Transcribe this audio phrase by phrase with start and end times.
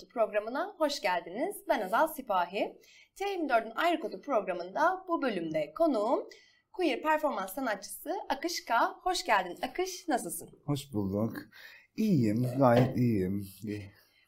[0.00, 1.56] Ayrı Kodu programına hoş geldiniz.
[1.68, 2.78] Ben Azal Sipahi.
[3.16, 6.28] T24'ün Ayrı Kodu programında bu bölümde konuğum
[6.72, 8.94] queer performans sanatçısı Akış K.
[9.02, 10.48] Hoş geldin Akış, nasılsın?
[10.66, 11.36] Hoş bulduk.
[11.96, 13.48] İyiyim, gayet iyiyim.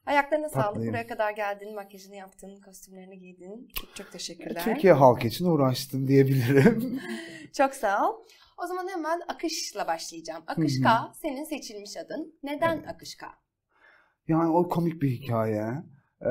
[0.06, 0.74] Ayaklarına Tatlıyım.
[0.74, 0.88] sağlık.
[0.88, 3.68] Buraya kadar geldin, makyajını yaptın, kostümlerini giydin.
[3.80, 4.64] Çok, çok teşekkürler.
[4.64, 7.00] Türkiye halkı için uğraştım diyebilirim.
[7.52, 8.24] çok sağ ol.
[8.64, 10.42] O zaman hemen Akış'la başlayacağım.
[10.46, 12.38] Akış K senin seçilmiş adın.
[12.42, 12.88] Neden evet.
[12.88, 13.26] Akış K?
[14.28, 15.82] Yani o komik bir hikaye.
[16.22, 16.26] Ee,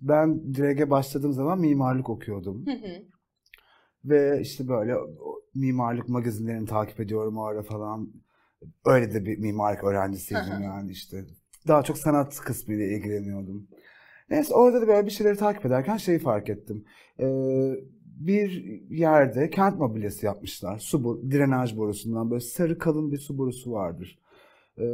[0.00, 2.64] ben direge başladığım zaman mimarlık okuyordum.
[4.04, 4.94] Ve işte böyle
[5.54, 8.12] mimarlık magazinlerini takip ediyorum o ara falan.
[8.84, 11.24] Öyle de bir mimarlık öğrencisiydim yani işte.
[11.68, 13.68] Daha çok sanat kısmıyla ilgileniyordum.
[14.30, 16.84] Neyse orada da böyle bir şeyleri takip ederken şeyi fark ettim.
[17.20, 17.74] Ee,
[18.04, 18.50] bir
[18.90, 20.78] yerde kent mobilyası yapmışlar.
[20.78, 24.18] Su bu, drenaj borusundan böyle sarı kalın bir su borusu vardır.
[24.78, 24.84] Ee,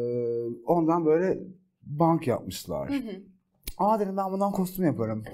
[0.67, 1.39] ondan böyle
[1.87, 2.91] bank yapmışlar.
[2.91, 3.23] Hı hı.
[3.79, 5.25] Aa dedim ben bundan kostüm yaparım.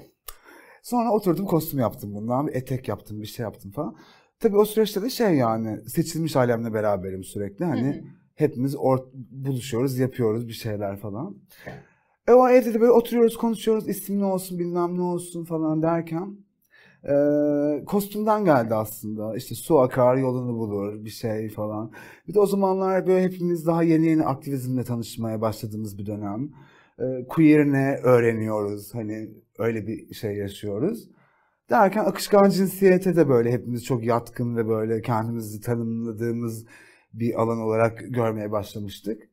[0.83, 2.47] Sonra oturdum kostüm yaptım bundan.
[2.47, 3.95] Bir etek yaptım, bir şey yaptım falan.
[4.39, 7.65] Tabii o süreçte de şey yani seçilmiş alemle beraberim sürekli.
[7.65, 8.03] Hani hı hı.
[8.35, 11.37] hepimiz or- buluşuyoruz, yapıyoruz bir şeyler falan.
[12.27, 13.89] E o evde de böyle oturuyoruz, konuşuyoruz.
[13.89, 16.37] isim ne olsun, bilmem ne olsun falan derken
[17.09, 19.35] e, kostümden geldi aslında.
[19.35, 21.91] İşte su akar yolunu bulur bir şey falan.
[22.27, 26.49] Bir de o zamanlar böyle hepimiz daha yeni yeni aktivizmle tanışmaya başladığımız bir dönem.
[26.99, 31.09] E, queer ne öğreniyoruz hani öyle bir şey yaşıyoruz.
[31.69, 36.65] Derken akışkan cinsiyete de böyle hepimiz çok yatkın ve böyle kendimizi tanımladığımız
[37.13, 39.29] bir alan olarak görmeye başlamıştık.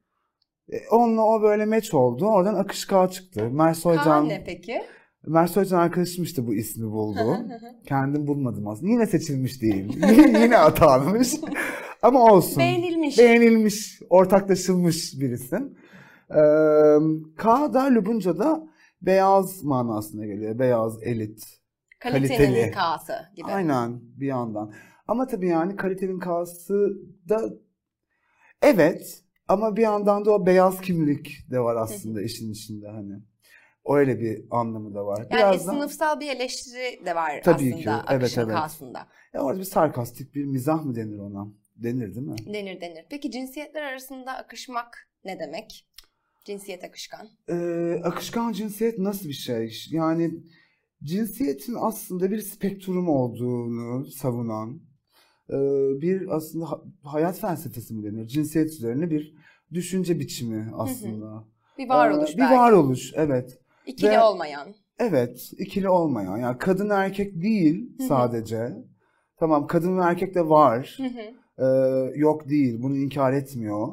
[0.72, 2.26] E, onunla o böyle meç oldu.
[2.26, 3.50] Oradan akışkan çıktı.
[3.50, 4.82] Mersoy Kaan ne peki?
[5.26, 7.38] Mersi Hoca arkadaşım işte bu ismi buldu.
[7.86, 8.92] Kendim bulmadım aslında.
[8.92, 10.02] Yine seçilmiş değil.
[10.42, 11.34] Yine atanmış.
[12.02, 12.58] Ama olsun.
[12.58, 13.18] Beğenilmiş.
[13.18, 15.74] Beğenilmiş, ortaklaşılmış bir isim.
[16.30, 16.36] Ee,
[17.36, 18.68] K da Lubunca'da
[19.02, 20.58] beyaz manasına geliyor.
[20.58, 21.44] Beyaz, elit,
[22.00, 22.70] Kalitenin kaliteli.
[22.70, 23.46] K'sı gibi.
[23.46, 24.72] Aynen bir yandan.
[25.08, 26.98] Ama tabii yani kalitenin K'sı
[27.28, 27.50] da
[28.62, 33.29] evet ama bir yandan da o beyaz kimlik de var aslında işin içinde hani.
[33.86, 35.18] Öyle bir anlamı da var.
[35.18, 35.72] Yani Birazdan...
[35.72, 38.06] sınıfsal bir eleştiri de var Tabii aslında ki.
[38.10, 38.56] Evet, evet.
[38.56, 39.06] aslında.
[39.34, 41.48] Ya orada bir sarkastik bir mizah mı denir ona?
[41.76, 42.54] Denir değil mi?
[42.54, 43.06] Denir denir.
[43.10, 45.86] Peki cinsiyetler arasında akışmak ne demek?
[46.44, 47.28] Cinsiyet akışkan.
[47.48, 49.72] Ee, akışkan cinsiyet nasıl bir şey?
[49.90, 50.30] Yani
[51.02, 54.80] cinsiyetin aslında bir spektrum olduğunu savunan
[55.50, 55.56] e,
[56.00, 56.66] bir aslında
[57.02, 58.26] hayat felsefesi mi denir?
[58.26, 59.34] Cinsiyet üzerine bir
[59.72, 61.44] düşünce biçimi aslında.
[61.78, 63.59] Bir varoluş ee, Bir varoluş evet.
[63.86, 64.74] İkili Ve, olmayan.
[64.98, 66.36] Evet, ikili olmayan.
[66.36, 68.72] Yani kadın erkek değil sadece.
[69.38, 70.98] Tamam kadın ve erkek de var.
[71.58, 71.64] Ee,
[72.14, 73.88] yok değil, bunu inkar etmiyor.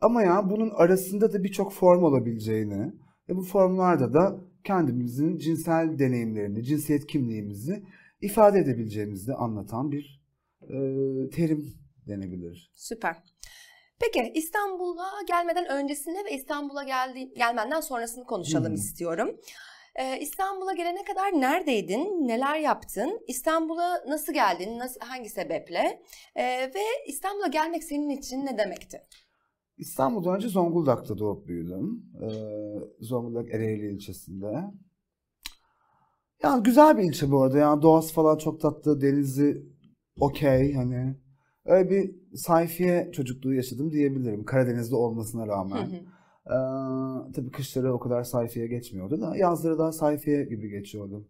[0.00, 2.92] Ama ya bunun arasında da birçok form olabileceğini
[3.28, 7.82] ve bu formlarda da kendimizin cinsel deneyimlerini, cinsiyet kimliğimizi
[8.20, 10.22] ifade edebileceğimizi anlatan bir
[10.62, 10.76] e,
[11.30, 11.74] terim
[12.08, 12.72] denebilir.
[12.74, 13.16] Süper.
[14.00, 18.74] Peki İstanbul'a gelmeden öncesinde ve İstanbul'a geldi, gelmenden sonrasını konuşalım hmm.
[18.74, 19.36] istiyorum.
[19.94, 22.28] Ee, İstanbul'a gelene kadar neredeydin?
[22.28, 23.20] Neler yaptın?
[23.28, 24.78] İstanbul'a nasıl geldin?
[24.78, 26.02] Nasıl, hangi sebeple?
[26.36, 29.02] Ee, ve İstanbul'a gelmek senin için ne demekti?
[29.76, 32.04] İstanbul'dan önce Zonguldak'ta doğup büyüdüm.
[32.22, 32.28] Ee,
[33.00, 34.52] Zonguldak Ereğli ilçesinde.
[36.42, 37.58] Yani güzel bir ilçe bu arada.
[37.58, 39.62] Yani doğası falan çok tatlı, denizi
[40.20, 41.16] okey hani
[41.64, 44.44] öyle bir sayfiye çocukluğu yaşadım diyebilirim.
[44.44, 45.90] Karadeniz'de olmasına rağmen.
[46.46, 51.28] Ee, tabii kışları o kadar sayfiye geçmiyordu da yazları daha sayfiye gibi geçiyordu.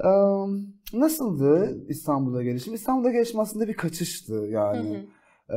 [0.00, 0.08] Ee,
[0.92, 2.74] nasıldı İstanbul'a gelişim?
[2.74, 5.08] İstanbul'a gelişim aslında bir kaçıştı yani.
[5.50, 5.56] Ee,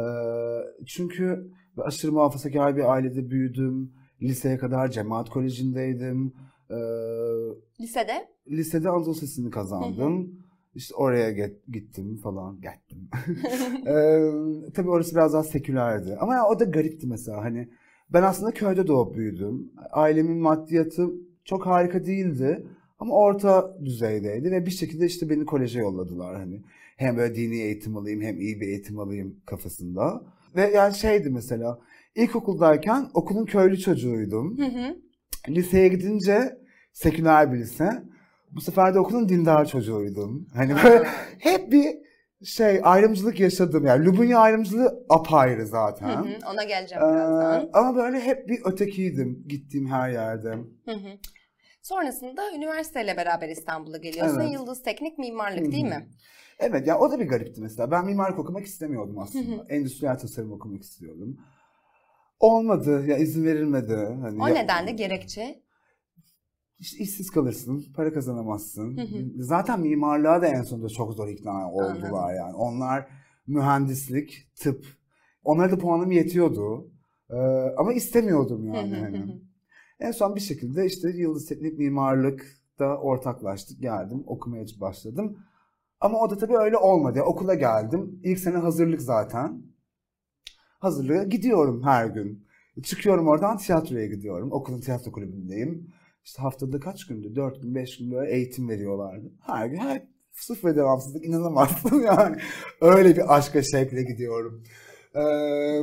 [0.85, 3.91] çünkü aşırı muhafazakar bir ailede büyüdüm.
[4.21, 6.33] Liseye kadar cemaat kolejindeydim.
[6.69, 6.75] Ee,
[7.81, 8.27] lisede?
[8.47, 10.38] Lisede Anadolu Sesi'ni kazandım.
[10.79, 12.55] İşte oraya gittim falan.
[12.55, 13.09] Gittim.
[13.87, 16.17] ee, tabii orası biraz daha sekülerdi.
[16.19, 17.43] Ama ya o da garipti mesela.
[17.43, 17.69] Hani
[18.13, 19.71] ben aslında köyde doğup büyüdüm.
[19.91, 21.09] Ailemin maddiyatı
[21.45, 22.67] çok harika değildi.
[22.99, 26.63] Ama orta düzeydeydi ve bir şekilde işte beni koleje yolladılar hani.
[26.97, 30.23] Hem böyle dini eğitim alayım hem iyi bir eğitim alayım kafasında.
[30.55, 31.79] Ve yani şeydi mesela
[32.15, 34.57] ilkokuldayken okulun köylü çocuğuydum.
[34.57, 34.95] Hı hı.
[35.49, 36.57] Liseye gidince
[36.93, 38.03] seküler bir lise.
[38.51, 40.47] Bu sefer de okulun dindar çocuğuydum.
[40.55, 41.07] Hani böyle
[41.39, 41.95] hep bir
[42.43, 43.85] şey ayrımcılık yaşadım.
[43.85, 46.09] Yani Lubunya ayrımcılığı apayrı zaten.
[46.09, 47.69] Hı hı, ona geleceğim ee, birazdan.
[47.73, 50.49] Ama böyle hep bir ötekiydim gittiğim her yerde.
[50.85, 51.19] Hı hı.
[51.81, 54.41] Sonrasında üniversiteyle beraber İstanbul'a geliyorsun.
[54.41, 54.53] Evet.
[54.53, 55.71] Yıldız Teknik Mimarlık Hı-hı.
[55.71, 56.09] değil mi?
[56.59, 57.91] Evet ya o da bir garipti mesela.
[57.91, 59.57] Ben mimarlık okumak istemiyordum aslında.
[59.57, 59.65] Hı-hı.
[59.69, 61.37] Endüstriyel tasarım okumak istiyordum.
[62.39, 63.95] Olmadı ya izin verilmedi.
[64.21, 65.61] Hani o ya, nedenle gerekçe?
[66.79, 68.99] İşte işsiz kalırsın, para kazanamazsın.
[69.37, 72.35] Zaten mimarlığa da en sonunda çok zor ikna oldular Anladım.
[72.37, 72.55] yani.
[72.55, 73.07] Onlar
[73.47, 74.85] mühendislik, tıp.
[75.43, 76.91] Onlara da puanım yetiyordu.
[77.29, 77.35] Ee,
[77.77, 78.95] ama istemiyordum yani.
[78.95, 79.41] hani.
[79.99, 83.81] en son bir şekilde işte Yıldız Teknik Mimarlık'ta ortaklaştık.
[83.81, 85.37] Geldim, okumaya başladım.
[85.99, 87.21] Ama o da tabii öyle olmadı.
[87.21, 88.19] Okula geldim.
[88.23, 89.63] İlk sene hazırlık zaten.
[90.79, 92.45] Hazırlığa gidiyorum her gün.
[92.83, 94.51] Çıkıyorum oradan tiyatroya gidiyorum.
[94.51, 95.93] Okulun tiyatro kulübündeyim.
[96.29, 97.35] İşte haftada kaç gündü?
[97.35, 99.31] Dört gün, beş gün böyle eğitim veriyorlardı.
[99.41, 102.37] Her gün her sıfır ve devamsızlık inanamazsın yani.
[102.81, 104.63] Öyle bir aşka şekle gidiyorum.
[105.15, 105.81] Ee,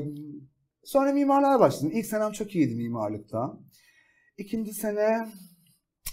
[0.85, 1.91] sonra mimarlığa başladım.
[1.95, 3.59] İlk senem çok iyiydi mimarlıkta.
[4.39, 5.29] İkinci sene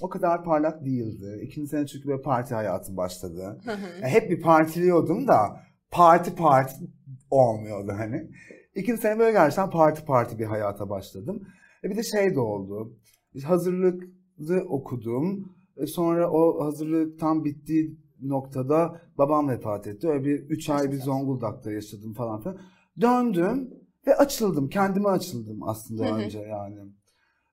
[0.02, 1.42] o kadar parlak değildi.
[1.44, 3.62] İkinci sene çünkü böyle parti hayatım başladı.
[3.66, 6.76] yani hep bir partiliyordum da parti parti
[7.30, 8.32] olmuyordu hani.
[8.76, 11.48] İkinci sene böyle gerçekten parti parti bir hayata başladım.
[11.84, 13.00] E bir de şey de oldu.
[13.44, 14.23] Hazırlıklı
[14.68, 15.56] okudum.
[15.78, 20.10] E sonra o hazırlık tam bittiği noktada babam vefat etti.
[20.10, 22.58] Öyle bir üç ay bir Zonguldak'ta yaşadım falan filan.
[23.02, 23.70] Döndüm
[24.08, 24.70] ve açıldım.
[24.70, 26.80] Kendime açıldım aslında önce yani.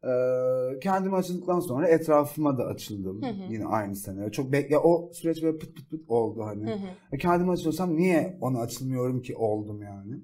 [0.04, 4.30] Ee, kendime açıldıktan sonra etrafıma da açıldım yine aynı sene.
[4.30, 6.70] Çok bekle o süreç böyle pıt pıt pıt oldu hani.
[7.12, 10.20] Hı Kendime açılsam niye ona açılmıyorum ki oldum yani.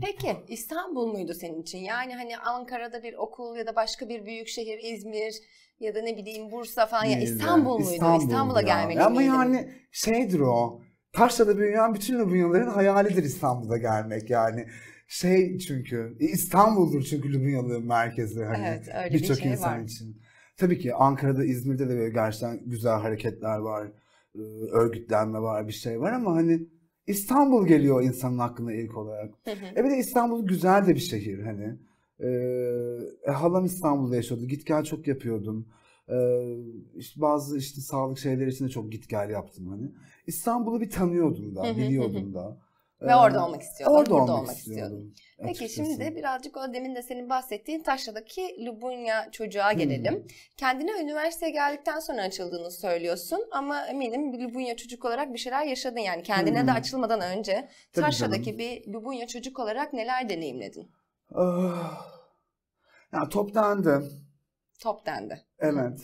[0.00, 1.78] Peki İstanbul muydu senin için?
[1.78, 5.34] Yani hani Ankara'da bir okul ya da başka bir büyük şehir İzmir
[5.80, 7.92] ya da ne bileyim Bursa falan ya İstanbul muydu?
[7.92, 8.66] İstanbul İstanbul'a ya.
[8.66, 9.32] gelmek Ama miydin?
[9.32, 10.82] yani şeydir o.
[11.12, 14.66] Taşra'da büyüyen bütün Lübunyalıların hayalidir İstanbul'a gelmek yani.
[15.08, 19.84] Şey çünkü İstanbul'dur çünkü Lübunyalı'nın merkezi hani evet, birçok bir şey insan var.
[19.84, 20.22] için.
[20.56, 23.92] Tabii ki Ankara'da, İzmir'de de böyle gerçekten güzel hareketler var.
[24.72, 26.60] Örgütlenme var, bir şey var ama hani
[27.06, 29.34] İstanbul geliyor insanın aklına ilk olarak.
[29.44, 29.80] Hı hı.
[29.80, 31.78] E bir de İstanbul güzel de bir şehir hani.
[32.20, 32.28] Ee,
[33.26, 34.44] e, halam İstanbul'da yaşıyordu.
[34.46, 35.68] Git gel çok yapıyordum.
[36.08, 36.56] Ee,
[36.96, 39.92] işte bazı işte sağlık şeyleri için de çok git gel yaptım hani.
[40.26, 42.58] İstanbul'u bir tanıyordum da, biliyordum da.
[43.02, 43.96] Ve orada olmak istiyordum.
[43.96, 45.14] Orada burada olmak, olmak istiyordum.
[45.46, 50.14] Peki şimdi de birazcık o demin de senin bahsettiğin Taşra'daki Lubunya çocuğa gelelim.
[50.14, 50.22] Hmm.
[50.56, 56.22] Kendine üniversiteye geldikten sonra açıldığını söylüyorsun ama eminim Lubunya çocuk olarak bir şeyler yaşadın yani.
[56.22, 56.66] Kendine hmm.
[56.66, 58.58] de açılmadan önce Tabii Taşra'daki canım.
[58.58, 60.90] bir Lubunya çocuk olarak neler deneyimledin?
[61.34, 62.22] Oh.
[63.12, 64.08] Ya top dendi.
[64.80, 65.44] Top dendi.
[65.58, 66.00] Evet.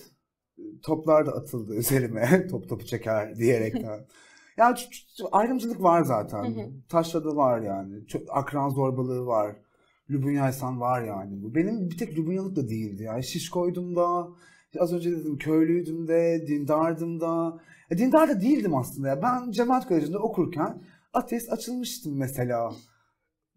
[0.82, 2.46] Toplar da atıldı üzerime.
[2.50, 4.06] top topu çeker diyerekten.
[4.58, 4.78] Yani
[5.32, 6.44] ayrımcılık var zaten.
[6.44, 6.70] Hı hı.
[6.88, 8.06] Taşra'da var yani.
[8.06, 9.56] Çok akran zorbalığı var.
[10.10, 11.42] Lübunyaysan var yani.
[11.42, 13.02] Bu benim bir tek Lübunyalık da değildi.
[13.02, 14.28] Yani Şişkoydum da,
[14.78, 17.60] az önce dedim köylüydüm de, dindardım da.
[17.90, 19.08] E, dindar da değildim aslında.
[19.08, 19.22] Ya.
[19.22, 20.82] Ben Cemaat Koleji'nde okurken
[21.12, 22.72] ateist açılmıştım mesela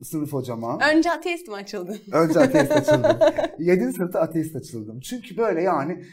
[0.03, 0.79] sınıf hocama.
[0.93, 1.97] Önce ateist mi açıldın?
[2.11, 3.17] Önce ateist açıldım.
[3.59, 4.99] Yedinci sınıfta ateist açıldım.
[4.99, 6.03] Çünkü böyle yani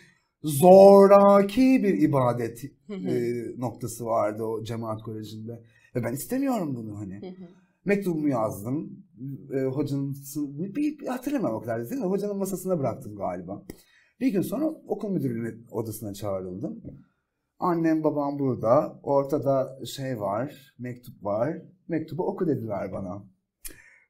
[0.42, 5.62] zoraki bir ibadet e, noktası vardı o cemaat kolejinde.
[5.94, 7.20] Ve ben istemiyorum bunu hani.
[7.84, 9.04] Mektubumu yazdım.
[9.54, 12.06] E, hocanın bir, bir hatırlamam o kadar değil mi?
[12.06, 13.64] Hocanın masasına bıraktım galiba.
[14.20, 16.82] Bir gün sonra okul müdürlüğü odasına çağrıldım.
[17.58, 19.00] Annem babam burada.
[19.02, 21.62] Ortada şey var, mektup var.
[21.88, 23.24] Mektubu oku dediler bana.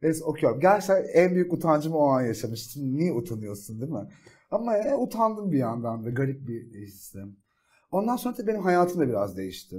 [0.03, 0.61] Ve okuyorum.
[0.61, 2.97] Gerçekten en büyük utancımı o an yaşamıştım.
[2.97, 4.09] Niye utanıyorsun değil mi?
[4.51, 7.37] Ama e, utandım bir yandan da garip bir hissim.
[7.91, 9.77] Ondan sonra da benim hayatım da biraz değişti.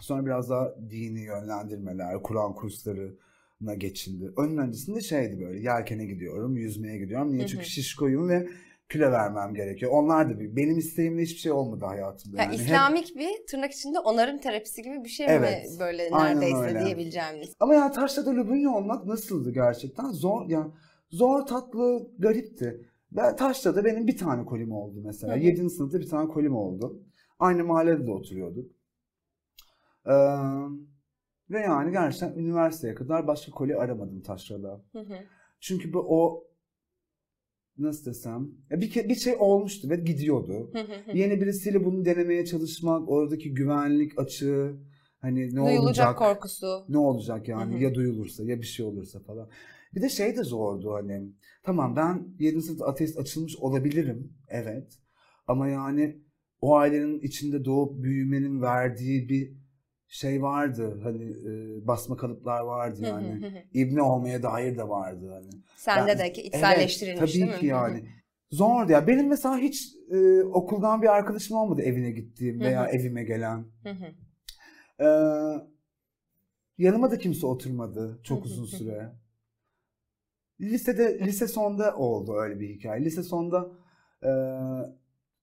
[0.00, 4.32] Sonra biraz daha dini yönlendirmeler, Kur'an kurslarına geçildi.
[4.36, 7.32] Onun öncesinde şeydi böyle yelkene gidiyorum, yüzmeye gidiyorum.
[7.32, 7.46] Niye?
[7.46, 8.48] Çünkü şişkoyum ve
[8.90, 9.92] kilo vermem gerekiyor.
[9.92, 12.42] Onlar da bir, benim isteğimle hiçbir şey olmadı hayatımda.
[12.42, 13.16] Yani, yani İslamik hep...
[13.16, 16.84] bir tırnak içinde onarım terapisi gibi bir şey evet, mi böyle neredeyse öyle.
[16.84, 17.54] diyebileceğimiz.
[17.60, 20.10] Ama yani Taşra'da Lubunya olmak nasıldı gerçekten?
[20.10, 20.72] Zor yani
[21.10, 22.88] zor tatlı garipti.
[23.16, 25.34] Ben Taşra'da benim bir tane kolim oldu mesela.
[25.36, 25.38] Hı.
[25.38, 25.70] 7.
[25.70, 27.02] sınıfta bir tane kolim oldu.
[27.38, 28.70] Aynı mahallede de oturuyorduk.
[30.06, 30.12] Ee,
[31.50, 34.82] ve yani gerçekten üniversiteye kadar başka koli aramadım Taşra'da.
[34.92, 35.14] Hı hı.
[35.60, 36.44] Çünkü bu o
[37.78, 40.72] nasıl desem bir bir şey olmuştu ve gidiyordu.
[41.14, 44.76] Yeni birisiyle bunu denemeye çalışmak, oradaki güvenlik açığı
[45.18, 46.18] hani ne Duyulacak olacak?
[46.18, 46.84] korkusu.
[46.88, 49.48] Ne olacak yani ya duyulursa ya bir şey olursa falan.
[49.94, 51.32] Bir de şey de zordu hani.
[51.62, 52.62] Tamam ben 7.
[52.62, 54.32] sınıfta ateist açılmış olabilirim.
[54.48, 54.98] Evet.
[55.46, 56.20] Ama yani
[56.60, 59.64] o ailenin içinde doğup büyümenin verdiği bir
[60.08, 61.00] şey vardı.
[61.02, 63.64] Hani e, basma kalıplar vardı yani.
[63.72, 65.62] İbne olmaya dair de vardı hani.
[65.76, 68.08] Sende ben, de içselleştirilmiş evet, tabii değil ki yani.
[68.50, 69.06] Zordu ya.
[69.06, 73.64] Benim mesela hiç e, okuldan bir arkadaşım olmadı evine gittiğim veya evime gelen.
[75.00, 75.06] ee,
[76.78, 79.12] yanıma da kimse oturmadı çok uzun süre.
[80.60, 83.04] Lisede, lise sonda oldu öyle bir hikaye.
[83.04, 83.70] Lise sonda
[84.24, 84.28] Ee,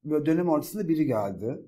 [0.04, 1.60] böyle dönem ortasında biri geldi.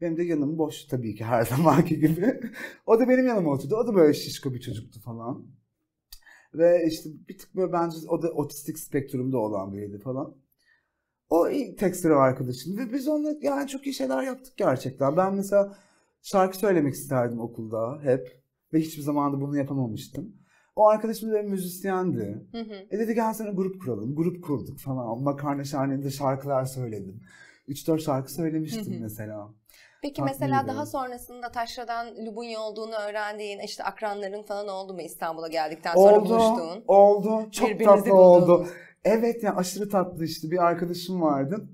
[0.00, 2.40] Benim de yanım boş tabii ki her zamanki gibi.
[2.86, 3.76] o da benim yanıma oturdu.
[3.76, 5.46] O da böyle şişko bir çocuktu falan.
[6.54, 10.36] Ve işte bir tık böyle bence o da otistik spektrumda olan biriydi falan.
[11.30, 15.16] O tek sıra arkadaşım ve biz onunla yani çok iyi şeyler yaptık gerçekten.
[15.16, 15.78] Ben mesela
[16.22, 20.39] şarkı söylemek isterdim okulda hep ve hiçbir zaman da bunu yapamamıştım.
[20.76, 22.48] O arkadaşım da müzisyendi.
[22.52, 22.86] Hı hı.
[22.90, 24.14] E dedi gel sana grup kuralım.
[24.16, 25.22] Grup kurduk falan.
[25.22, 27.20] Makarna şahaninde şarkılar söyledim.
[27.68, 29.02] 3-4 şarkı söylemiştim hı hı.
[29.02, 29.50] mesela.
[30.02, 30.40] Peki Tatlıydı.
[30.40, 36.20] mesela daha sonrasında Taşra'dan Lubunya olduğunu öğrendiğin işte akranların falan oldu mu İstanbul'a geldikten sonra
[36.20, 36.84] oldu, buluştuğun?
[36.88, 37.50] Oldu.
[37.50, 38.66] Çok tatlı oldu.
[39.04, 41.68] Evet yani aşırı tatlı işte bir arkadaşım vardı.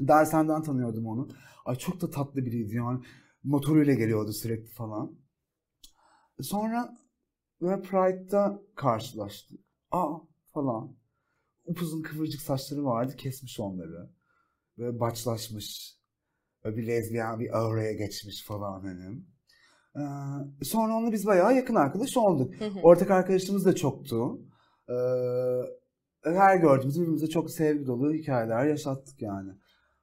[0.00, 1.28] Dershaneden tanıyordum onu.
[1.64, 3.00] Ay çok da tatlı biriydi yani.
[3.44, 5.12] Motoruyla geliyordu sürekli falan.
[6.40, 7.01] Sonra
[7.62, 9.60] ve Pride'da karşılaştık.
[9.90, 10.16] Aa
[10.54, 10.96] falan.
[11.64, 14.10] Upuzun kıvırcık saçları vardı kesmiş onları.
[14.78, 15.96] Böyle başlaşmış.
[16.64, 19.22] Böyle bir lezbiyen bir auraya geçmiş falan hani.
[19.96, 22.54] Ee, sonra onunla biz bayağı yakın arkadaş olduk.
[22.82, 24.40] Ortak arkadaşımız da çoktu.
[24.88, 24.94] Ee,
[26.24, 29.52] her gördüğümüz birbirimize çok sevgi dolu hikayeler yaşattık yani.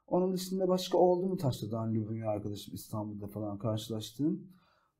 [0.07, 4.47] Onun dışında başka oldu mu Taşlı'dan Lübünya arkadaşım İstanbul'da falan karşılaştığım?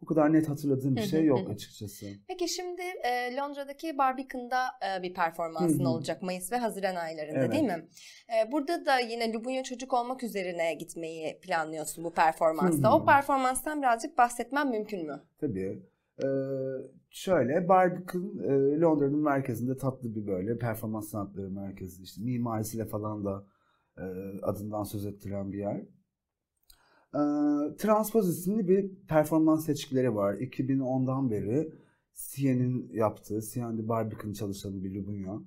[0.02, 2.06] Bu kadar net hatırladığım bir şey yok açıkçası.
[2.28, 7.52] Peki şimdi e, Londra'daki Barbican'da e, bir performansın olacak Mayıs ve Haziran aylarında evet.
[7.52, 7.88] değil mi?
[8.30, 12.96] E, burada da yine Lubunya çocuk olmak üzerine gitmeyi planlıyorsun bu performansta.
[12.96, 15.22] O performanstan birazcık bahsetmem mümkün mü?
[15.40, 15.84] Tabii.
[16.24, 16.28] Ee,
[17.10, 23.46] şöyle Barbican e, Londra'nın merkezinde tatlı bir böyle performans sanatları merkezi işte mimarisiyle falan da
[23.98, 24.04] e,
[24.42, 25.82] adından söz ettiren bir yer.
[27.14, 27.20] E,
[27.78, 30.34] Transpoz isimli bir performans seçkileri var.
[30.34, 31.74] 2010'dan beri
[32.14, 35.40] Sien'in yaptığı, Sien'de Barbican çalışanı bir Lubunya.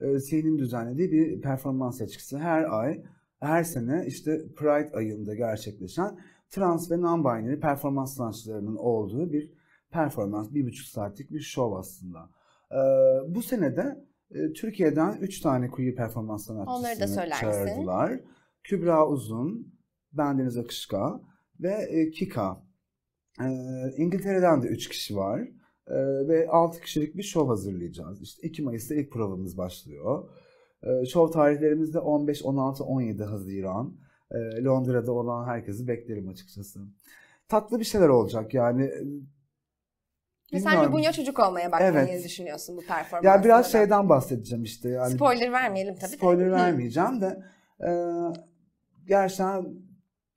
[0.00, 2.38] E, Sien'in düzenlediği bir performans seçkisi.
[2.38, 3.02] Her ay,
[3.40, 6.18] her sene işte Pride ayında gerçekleşen
[6.50, 9.52] trans ve non-binary performans sanatçılarının olduğu bir
[9.90, 12.30] performans, bir buçuk saatlik bir şov aslında.
[12.72, 12.78] E,
[13.34, 16.68] bu senede e, Türkiye'den üç tane queer performans sanatçısını
[17.40, 18.20] çağırdılar.
[18.64, 19.75] Kübra Uzun,
[20.12, 21.20] Bendeniz Akışka
[21.60, 22.62] ve e, Kika.
[23.40, 23.48] E,
[23.96, 25.40] İngiltere'den de 3 kişi var
[25.86, 25.96] e,
[26.28, 28.22] ve 6 kişilik bir şov hazırlayacağız.
[28.22, 30.28] İşte 2 Mayıs'ta ilk provamız başlıyor.
[30.82, 33.96] E, şov tarihlerimiz de 15, 16, 17 Haziran.
[34.30, 36.80] E, Londra'da olan herkesi beklerim açıkçası.
[37.48, 38.90] Tatlı bir şeyler olacak yani.
[40.52, 42.24] Ve sen Lubunya çocuk olmaya bakmayı evet.
[42.24, 43.28] düşünüyorsun bu performansla.
[43.28, 44.88] Ya biraz şeyden bahsedeceğim işte.
[44.88, 46.50] Yani, spoiler vermeyelim tabii Spoiler de.
[46.50, 47.42] vermeyeceğim de.
[47.80, 47.90] E,
[49.06, 49.66] gerçekten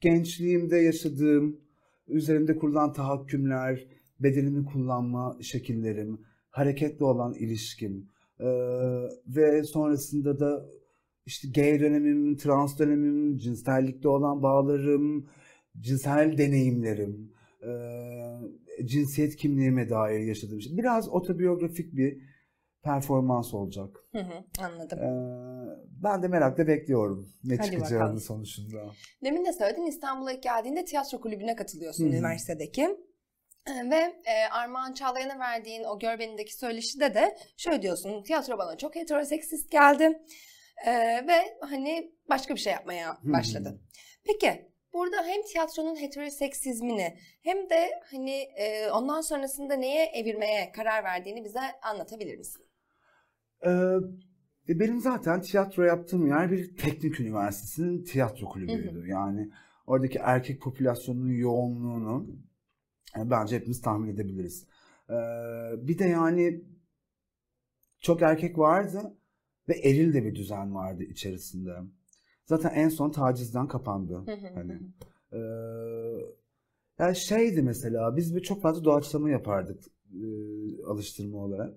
[0.01, 1.59] gençliğimde yaşadığım,
[2.07, 3.87] üzerimde kurulan tahakkümler,
[4.19, 8.47] bedenimi kullanma şekillerim, hareketli olan ilişkim e,
[9.27, 10.65] ve sonrasında da
[11.25, 15.29] işte gay dönemim, trans dönemim, cinsellikte olan bağlarım,
[15.79, 17.31] cinsel deneyimlerim,
[17.63, 17.71] e,
[18.85, 20.77] cinsiyet kimliğime dair yaşadığım şey.
[20.77, 22.17] Biraz otobiyografik bir
[22.83, 23.97] performans olacak.
[24.11, 24.99] Hı hı, anladım.
[24.99, 25.09] Ee,
[26.03, 28.19] ben de merakla bekliyorum ne Hadi çıkacağını bakalım.
[28.19, 28.91] sonuçunda.
[29.23, 32.97] Demin de söyledin İstanbul'a geldiğinde tiyatro kulübüne katılıyorsun hı üniversitedeki.
[33.67, 38.23] Ee, ve e, Armağan Çağlayan'a verdiğin o Gör Beni'deki söyleşide de şöyle diyorsun.
[38.23, 40.21] Tiyatro bana çok heteroseksist geldi.
[40.85, 40.91] Ee,
[41.27, 43.81] ve hani başka bir şey yapmaya başladın.
[44.25, 51.43] Peki burada hem tiyatronun heteroseksizmini hem de hani e, ondan sonrasında neye evirmeye karar verdiğini
[51.43, 52.68] bize anlatabilir misin?
[53.65, 53.97] Ee,
[54.67, 59.07] benim zaten tiyatro yaptığım yer bir teknik üniversitesinin tiyatro kulübüydü.
[59.07, 59.51] Yani
[59.87, 62.27] oradaki erkek popülasyonunun yoğunluğunu
[63.15, 64.65] yani bence hepimiz tahmin edebiliriz.
[65.09, 65.13] Ee,
[65.87, 66.63] bir de yani
[67.99, 69.17] çok erkek vardı
[69.69, 71.71] ve eril de bir düzen vardı içerisinde.
[72.45, 74.23] Zaten en son tacizden kapandı.
[74.55, 74.79] hani
[75.33, 75.39] e,
[76.99, 80.25] yani şeydi mesela biz bir çok fazla doğaçlama yapardık e,
[80.85, 81.73] alıştırma olarak.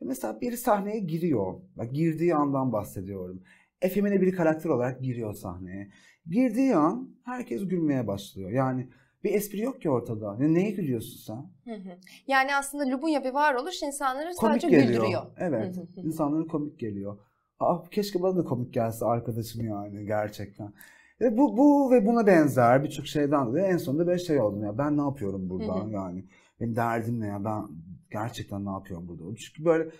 [0.00, 1.54] Mesela biri sahneye giriyor.
[1.76, 3.42] Bak girdiği andan bahsediyorum.
[3.82, 5.90] Efemine bir karakter olarak giriyor sahneye.
[6.26, 8.50] Girdiği an herkes gülmeye başlıyor.
[8.50, 8.88] Yani
[9.24, 10.36] bir espri yok ki ortada.
[10.36, 11.72] Ne, neye gülüyorsun sen?
[11.72, 11.98] Hı hı.
[12.26, 14.88] Yani aslında Lubunya bir varoluş insanları komik sadece geliyor.
[14.88, 15.22] güldürüyor.
[15.36, 15.74] Evet.
[15.96, 17.18] insanlara komik geliyor.
[17.60, 20.72] Ah keşke bana da komik gelse arkadaşım yani gerçekten.
[21.20, 24.78] E bu, bu ve buna benzer birçok şeyden dolayı en sonunda ben şey oldum ya
[24.78, 26.24] ben ne yapıyorum burada yani.
[26.60, 27.62] Benim derdim ne ya ben
[28.22, 29.36] gerçekten ne yapıyorum burada.
[29.36, 29.90] Çünkü böyle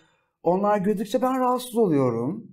[0.43, 2.51] onlar güldükçe ben rahatsız oluyorum.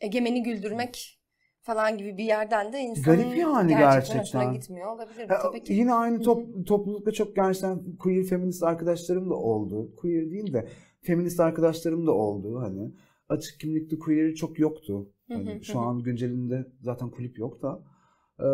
[0.00, 1.18] Egemeni güldürmek
[1.62, 4.52] falan gibi bir yerden de insanın Garip yani gerçekten, gerçekten.
[4.52, 5.28] gitmiyor olabilir.
[5.28, 5.72] Ha, Tabii ki.
[5.72, 9.96] Yine aynı top, toplulukta çok gerçekten queer feminist arkadaşlarım da oldu.
[9.96, 10.68] Queer değil de
[11.00, 12.92] feminist arkadaşlarım da oldu hani.
[13.28, 15.08] açık kimlikli queer çok yoktu.
[15.28, 17.82] Hani şu an güncelinde zaten kulüp yok da.
[18.40, 18.46] Ee,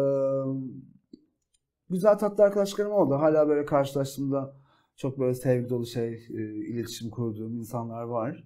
[1.91, 3.15] güzel tatlı arkadaşlarım oldu.
[3.15, 4.57] Hala böyle karşılaştığımda
[4.99, 8.45] çok böyle sevgi dolu şey, e, iletişim kurduğum insanlar var.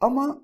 [0.00, 0.42] Ama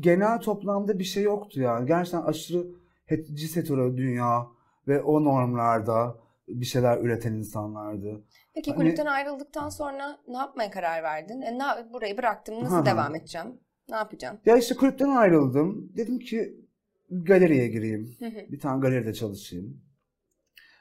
[0.00, 1.86] genel toplamda bir şey yoktu yani.
[1.86, 2.66] Gerçekten aşırı
[3.06, 4.46] hetero dünya
[4.88, 6.16] ve o normlarda
[6.48, 8.24] bir şeyler üreten insanlardı.
[8.54, 11.42] Peki hani, kulüpten ayrıldıktan sonra ne yapmaya karar verdin?
[11.42, 13.60] E, ne, burayı bıraktım, nasıl devam edeceğim?
[13.88, 14.40] Ne yapacağım?
[14.46, 15.92] Ya işte kulüpten ayrıldım.
[15.96, 16.66] Dedim ki
[17.10, 18.16] galeriye gireyim.
[18.20, 19.82] Bir tane galeride çalışayım.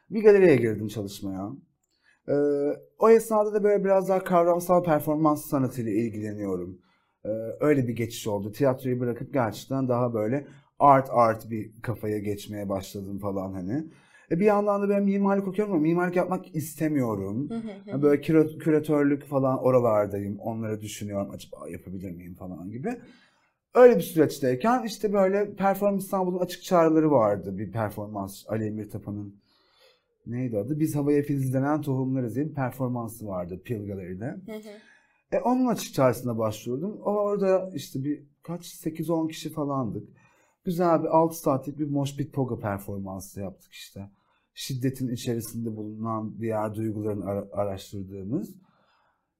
[0.09, 1.49] Bir galeriye girdim çalışmaya.
[2.29, 2.33] Ee,
[2.99, 6.81] o esnada da böyle biraz daha kavramsal performans sanatıyla ilgileniyorum.
[7.25, 8.51] Ee, öyle bir geçiş oldu.
[8.51, 10.47] Tiyatroyu bırakıp gerçekten daha böyle
[10.79, 13.83] art art bir kafaya geçmeye başladım falan hani.
[14.31, 17.49] E bir yandan da ben mimarlık okuyorum ama mimarlık yapmak istemiyorum.
[18.01, 18.21] böyle
[18.59, 20.39] küratörlük falan oralardayım.
[20.39, 21.31] Onları düşünüyorum.
[21.33, 22.97] Acaba yapabilir miyim falan gibi.
[23.75, 27.57] Öyle bir süreçteyken işte böyle Performans İstanbul'un açık çağrıları vardı.
[27.57, 29.35] Bir performans Ali Emir Tapan'ın
[30.31, 30.79] neydi adı?
[30.79, 34.35] Biz havaya filizlenen tohumlarız diye bir performansı vardı Pil Galeri'de.
[35.31, 36.97] E, onun açık çağrısına başvurdum.
[37.01, 40.09] Orada işte bir kaç 8-10 kişi falandık.
[40.63, 44.09] Güzel bir 6 saatlik bir Mosh Pit Pogo performansı yaptık işte.
[44.53, 48.55] Şiddetin içerisinde bulunan diğer duyguların ara- araştırdığımız.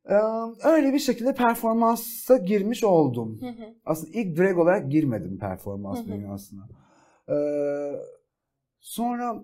[0.05, 0.15] Ee,
[0.63, 3.37] öyle bir şekilde performansa girmiş oldum.
[3.41, 3.73] Hı hı.
[3.85, 6.69] Aslında ilk drag olarak girmedim performans dünyasına.
[7.29, 7.35] Ee,
[8.79, 9.43] sonra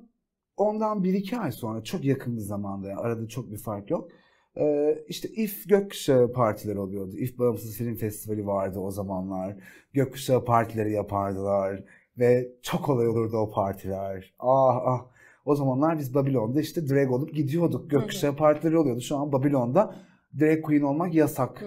[0.58, 4.10] ondan bir iki ay sonra çok yakın bir zamanda yani arada çok bir fark yok.
[4.58, 7.18] Ee, işte İF Gökkuşağı partileri oluyordu.
[7.18, 9.56] İF Bağımsız Film Festivali vardı o zamanlar.
[9.94, 11.84] Gökkuşağı partileri yapardılar.
[12.20, 14.34] Ve çok olay olurdu o partiler.
[14.40, 15.06] Ah ah.
[15.46, 17.90] O zamanlar biz Babilon'da işte drag olup gidiyorduk.
[17.90, 19.02] Gökkuşağı partileri oluyordu.
[19.02, 19.96] Şu an Babilon'da
[20.40, 21.64] drag queen olmak yasak.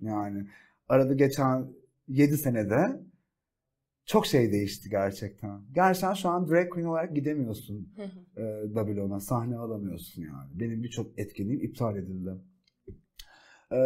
[0.00, 0.46] Yani
[0.88, 1.66] arada geçen
[2.08, 3.00] 7 senede
[4.06, 5.60] çok şey değişti gerçekten.
[5.74, 7.92] Gerçekten şu an drag queen olarak gidemiyorsun
[8.36, 9.20] e, Babylon'a.
[9.20, 10.50] Sahne alamıyorsun yani.
[10.60, 12.30] Benim birçok etkinliğim iptal edildi.
[13.72, 13.76] Ee,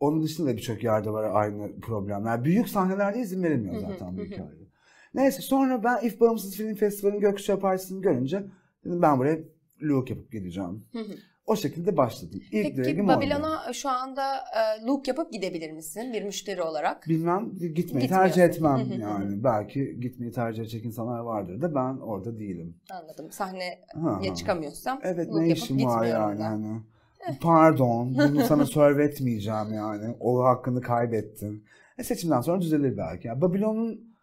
[0.00, 2.44] onun dışında da birçok yerde var aynı problemler.
[2.44, 4.66] Büyük sahnelerde izin verilmiyor zaten büyük yerde.
[5.14, 8.44] Neyse sonra ben İF Bağımsız Film Festivali'nin Gökkuşağı Partisi'ni görünce
[8.84, 9.38] dedim ben buraya
[9.82, 10.84] look yapıp gideceğim.
[11.46, 12.40] O şekilde başladım.
[12.52, 17.08] İlk Peki Babilon'a şu anda e, look yapıp gidebilir misin bir müşteri olarak?
[17.08, 19.44] Bilmem gitmeyi tercih etmem yani.
[19.44, 22.76] Belki gitmeyi tercih edecek insanlar vardır da ben orada değilim.
[22.90, 23.30] Anladım.
[23.30, 24.34] Sahneye ha.
[24.34, 26.42] çıkamıyorsam Evet ne işim var yani.
[26.42, 26.80] Hani.
[27.40, 30.16] Pardon bunu sana serve etmeyeceğim yani.
[30.20, 31.64] O hakkını kaybettin.
[31.98, 33.28] E seçimden sonra düzelir belki.
[33.28, 34.14] Yani Babilon'un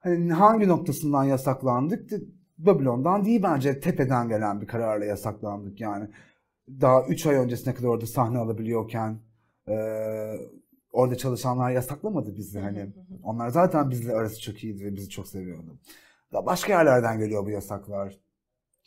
[0.00, 2.10] hani hangi noktasından yasaklandık?
[2.58, 6.08] Babilon'dan değil bence tepeden gelen bir kararla yasaklandık yani
[6.80, 9.20] daha 3 ay öncesine kadar orada sahne alabiliyorken
[9.68, 9.74] e,
[10.92, 12.92] orada çalışanlar yasaklamadı bizi hani.
[13.22, 15.78] Onlar zaten bizle arası çok iyiydi ve bizi çok seviyordu.
[16.32, 18.20] Daha başka yerlerden geliyor bu yasaklar.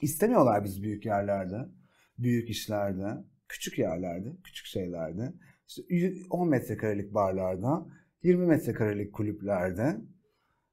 [0.01, 1.69] İstemiyorlar biz büyük yerlerde,
[2.17, 5.33] büyük işlerde, küçük yerlerde, küçük şeylerde.
[5.67, 5.83] İşte
[6.29, 7.85] 10 metrekarelik barlarda,
[8.23, 9.97] 20 metrekarelik kulüplerde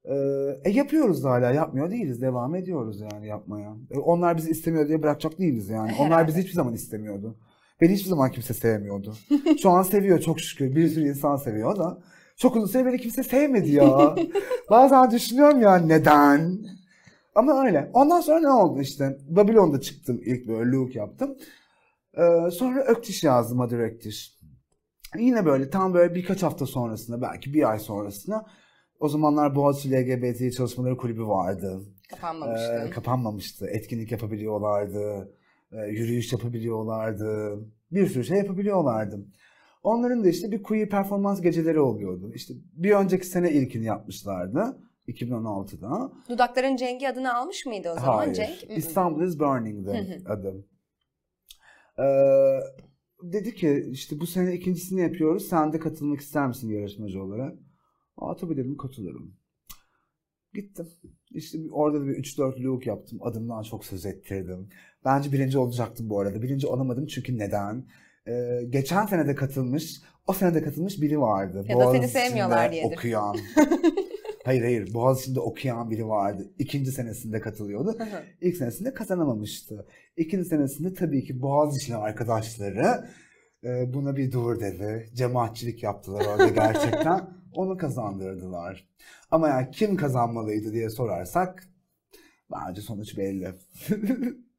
[0.04, 2.22] e, yapıyoruz da hala yapmıyor değiliz.
[2.22, 3.76] Devam ediyoruz yani yapmaya.
[3.90, 5.92] E, onlar bizi istemiyor diye bırakacak değiliz yani.
[6.00, 7.36] Onlar bizi hiçbir zaman istemiyordu.
[7.80, 9.14] Beni hiçbir zaman kimse sevmiyordu.
[9.62, 10.76] Şu an seviyor çok şükür.
[10.76, 11.98] Bir sürü insan seviyor da.
[12.36, 14.16] Çok uzun süre beni kimse sevmedi ya.
[14.70, 16.58] Bazen düşünüyorum ya neden?
[17.34, 17.90] Ama öyle.
[17.92, 19.18] Ondan sonra ne oldu işte?
[19.28, 21.36] Babilon'da çıktım ilk böyle look yaptım.
[22.18, 24.40] Ee, sonra Öktiş yazdım adı Öktiş.
[25.18, 28.46] Yine böyle tam böyle birkaç hafta sonrasında belki bir ay sonrasında
[29.00, 31.80] o zamanlar Boğaziçi LGBT çalışmaları kulübü vardı.
[32.10, 32.84] Kapanmamıştı.
[32.86, 33.66] Ee, kapanmamıştı.
[33.66, 35.32] Etkinlik yapabiliyorlardı.
[35.72, 37.58] E, yürüyüş yapabiliyorlardı.
[37.92, 39.26] Bir sürü şey yapabiliyorlardı.
[39.82, 42.32] Onların da işte bir queer performans geceleri oluyordu.
[42.34, 44.78] İşte bir önceki sene ilkini yapmışlardı.
[45.08, 46.12] 2016'da.
[46.28, 48.34] Dudakların Cengi adını almış mıydı o zaman Hayır.
[48.34, 48.78] Cenk?
[48.78, 50.66] İstanbul is Burning'di adım.
[51.98, 52.04] Ee,
[53.22, 55.48] dedi ki işte bu sene ikincisini yapıyoruz.
[55.48, 57.54] Sen de katılmak ister misin yarışmacı olarak?
[58.20, 59.34] Aa tabii dedim katılırım.
[60.54, 60.88] Gittim.
[61.30, 63.18] İşte orada da bir 3-4 look yaptım.
[63.22, 64.68] Adımdan çok söz ettirdim.
[65.04, 66.42] Bence birinci olacaktım bu arada.
[66.42, 67.86] Birinci olamadım çünkü neden?
[68.28, 71.64] Ee, geçen sene de katılmış, o sene de katılmış biri vardı.
[71.68, 72.96] Ya da seni sevmiyorlar diyedir.
[72.96, 73.36] okuyan.
[74.44, 76.50] hayır hayır Boğaziçi'nde okuyan biri vardı.
[76.58, 77.98] İkinci senesinde katılıyordu.
[78.40, 79.86] İlk senesinde kazanamamıştı.
[80.16, 83.08] İkinci senesinde tabii ki Boğaziçi'li arkadaşları
[83.64, 85.10] e, buna bir dur dedi.
[85.14, 87.20] Cemaatçilik yaptılar orada gerçekten.
[87.54, 88.88] Onu kazandırdılar.
[89.30, 91.68] Ama yani kim kazanmalıydı diye sorarsak
[92.50, 93.54] bence sonuç belli.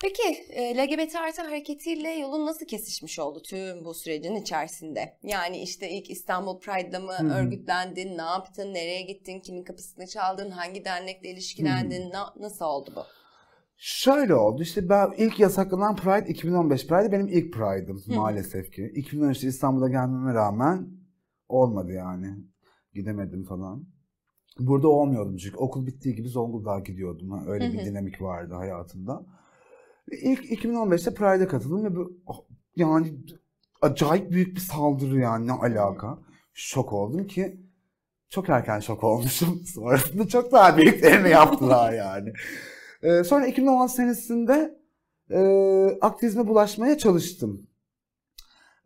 [0.00, 5.18] Peki e, LGBT artı hareketiyle yolun nasıl kesişmiş oldu tüm bu sürecin içerisinde?
[5.22, 7.34] Yani işte ilk İstanbul Pride'da mı hı.
[7.34, 13.00] örgütlendin, ne yaptın, nereye gittin, kimin kapısını çaldın, hangi dernekle ilişkilendin, na- nasıl oldu bu?
[13.76, 18.82] Şöyle oldu işte ben ilk yasaklanan Pride 2015 Pride benim ilk Pride'ım maalesef ki.
[18.82, 20.88] 2013'te İstanbul'a gelmeme rağmen
[21.48, 22.34] olmadı yani.
[22.94, 23.86] Gidemedim falan.
[24.58, 27.30] Burada olmuyordum çünkü okul bittiği gibi Zonguldak'a gidiyordum.
[27.30, 29.26] Ha, Öyle bir dinamik vardı hayatımda.
[30.10, 32.44] İlk 2015'te Pride'e katıldım ve bu, oh,
[32.76, 33.14] yani
[33.82, 36.18] acayip büyük bir saldırı yani ne alaka.
[36.52, 37.60] Şok oldum ki
[38.28, 39.62] çok erken şok olmuşum.
[39.74, 42.32] Sonrasında çok daha büyüklerini yaptılar yani.
[43.02, 44.78] Ee, sonra 2016 senesinde
[45.30, 45.38] e,
[46.00, 47.66] aktivizme bulaşmaya çalıştım.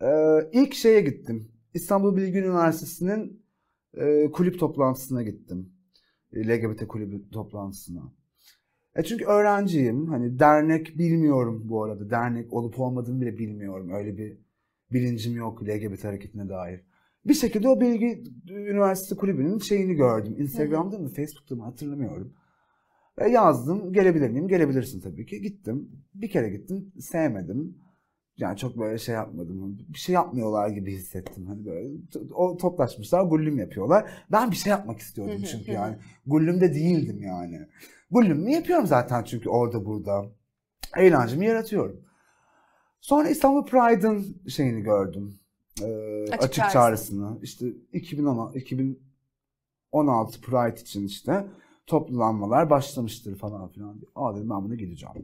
[0.02, 1.52] Ee, ilk şeye gittim.
[1.78, 3.42] İstanbul Bilgi Üniversitesi'nin
[3.94, 5.72] e, kulüp toplantısına gittim.
[6.32, 8.12] E, LGBT kulübü toplantısına.
[8.96, 10.06] E çünkü öğrenciyim.
[10.06, 12.10] Hani dernek bilmiyorum bu arada.
[12.10, 13.90] Dernek olup olmadığını bile bilmiyorum.
[13.92, 14.38] Öyle bir
[14.92, 16.80] bilincim yok LGBT hareketine dair.
[17.24, 20.34] Bir şekilde o Bilgi Üniversitesi kulübünün şeyini gördüm.
[20.38, 22.34] Instagram'da mı Facebook'ta mı hatırlamıyorum.
[23.18, 23.92] E, yazdım.
[23.92, 24.48] Gelebilir miyim?
[24.48, 25.40] Gelebilirsin tabii ki.
[25.40, 25.90] Gittim.
[26.14, 26.92] Bir kere gittim.
[27.00, 27.87] Sevmedim.
[28.38, 29.78] Yani çok böyle şey yapmadım.
[29.88, 31.46] Bir şey yapmıyorlar gibi hissettim.
[31.46, 31.88] Hani böyle
[32.34, 34.10] o toplaşmışlar, gullüm yapıyorlar.
[34.32, 35.96] Ben bir şey yapmak istiyordum çünkü yani.
[36.26, 37.60] Gullümde değildim yani.
[38.10, 40.26] Gullümü yapıyorum zaten çünkü orada burada.
[40.96, 42.00] Eğlencemi yaratıyorum.
[43.00, 45.38] Sonra İstanbul Pride'ın şeyini gördüm.
[45.82, 46.72] Ee, Açık açık, çağrısı.
[46.72, 47.38] çağrısını.
[47.42, 51.46] İşte 2010, 2016 Pride için işte
[51.86, 54.00] toplanmalar başlamıştır falan filan.
[54.14, 55.14] Aa dedim ben buna gideceğim.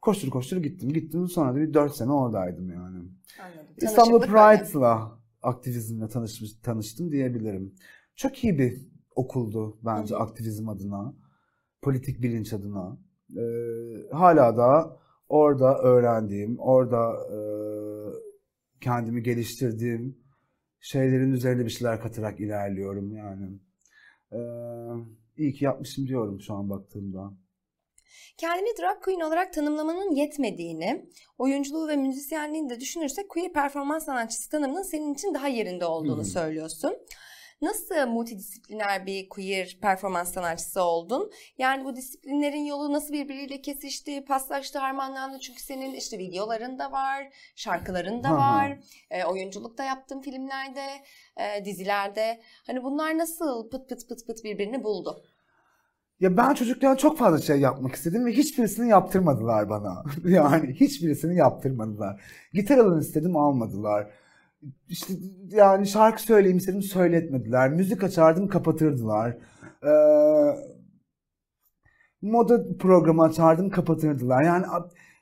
[0.00, 0.88] Koştur koştur gittim.
[0.88, 2.98] Gittim sonra da bir 4 sene oradaydım yani.
[3.40, 3.74] Anladım.
[3.76, 4.20] İstanbul.
[4.20, 7.74] Pride'la aktivizmle tanışmış, tanıştım diyebilirim.
[8.16, 10.18] Çok iyi bir okuldu bence hı.
[10.18, 11.14] aktivizm adına,
[11.82, 12.98] politik bilinç adına.
[13.36, 14.96] Ee, hala da
[15.28, 17.38] orada öğrendiğim, orada e,
[18.80, 20.18] kendimi geliştirdiğim
[20.80, 23.58] şeylerin üzerine bir şeyler katarak ilerliyorum yani.
[24.32, 24.38] Ee,
[25.36, 27.32] iyi ki yapmışım diyorum şu an baktığımda.
[28.36, 31.06] Kendini drag queen olarak tanımlamanın yetmediğini,
[31.38, 36.24] oyunculuğu ve müzisyenliğini de düşünürsek queer performans sanatçısı tanımının senin için daha yerinde olduğunu hı.
[36.24, 36.98] söylüyorsun.
[37.62, 41.32] Nasıl multidisipliner bir queer performans sanatçısı oldun?
[41.58, 45.38] Yani bu disiplinlerin yolu nasıl birbiriyle kesişti, paslaştı, harmanlandı?
[45.40, 48.78] Çünkü senin işte videoların da var, şarkıların da var,
[49.10, 50.86] e, oyunculuk da yaptın filmlerde,
[51.36, 52.40] e, dizilerde.
[52.66, 55.24] Hani bunlar nasıl pıt pıt pıt pıt birbirini buldu?
[56.20, 60.04] Ya ben çocukken çok fazla şey yapmak istedim ve hiçbirisini yaptırmadılar bana.
[60.24, 62.20] Yani hiçbirisini yaptırmadılar.
[62.52, 64.10] Gitar alın istedim almadılar.
[64.88, 65.14] İşte
[65.48, 67.70] yani şarkı söyleyeyim istedim söyletmediler.
[67.70, 69.36] Müzik açardım kapatırdılar.
[69.84, 69.90] Ee,
[72.22, 74.42] moda programı açardım kapatırdılar.
[74.42, 74.66] Yani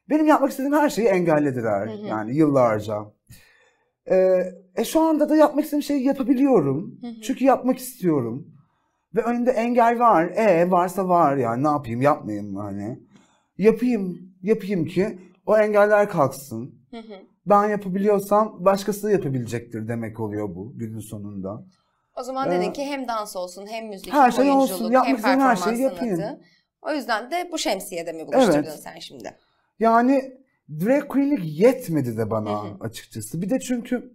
[0.09, 1.87] benim yapmak istediğim her şeyi engellediler.
[1.87, 2.06] Hı hı.
[2.06, 2.96] Yani yıllarca.
[4.11, 4.44] Ee,
[4.76, 6.98] e şu anda da yapmak istediğim şeyi yapabiliyorum.
[7.00, 7.20] Hı hı.
[7.22, 8.55] Çünkü yapmak istiyorum.
[9.16, 10.24] Ve önümde engel var.
[10.26, 12.98] E varsa var yani ne yapayım yapmayayım hani.
[13.59, 16.74] Yapayım, yapayım ki o engeller kalksın.
[16.90, 17.14] Hı hı.
[17.46, 21.64] Ben yapabiliyorsam başkası da yapabilecektir demek oluyor bu günün sonunda.
[22.16, 25.24] O zaman Ee, dedin ki hem dans olsun hem müzik her şey olsun, oyunculuk yapmak
[25.24, 25.83] hem her şeyi sanatı.
[25.83, 26.38] yapayım.
[26.83, 28.81] O yüzden de bu şemsiyede mi buluşturdun Evet.
[28.83, 29.37] sen şimdi?
[29.79, 30.35] Yani
[30.70, 32.76] drag queen'lik yetmedi de bana Hı hı.
[32.81, 33.42] açıkçası.
[33.42, 34.12] Bir de çünkü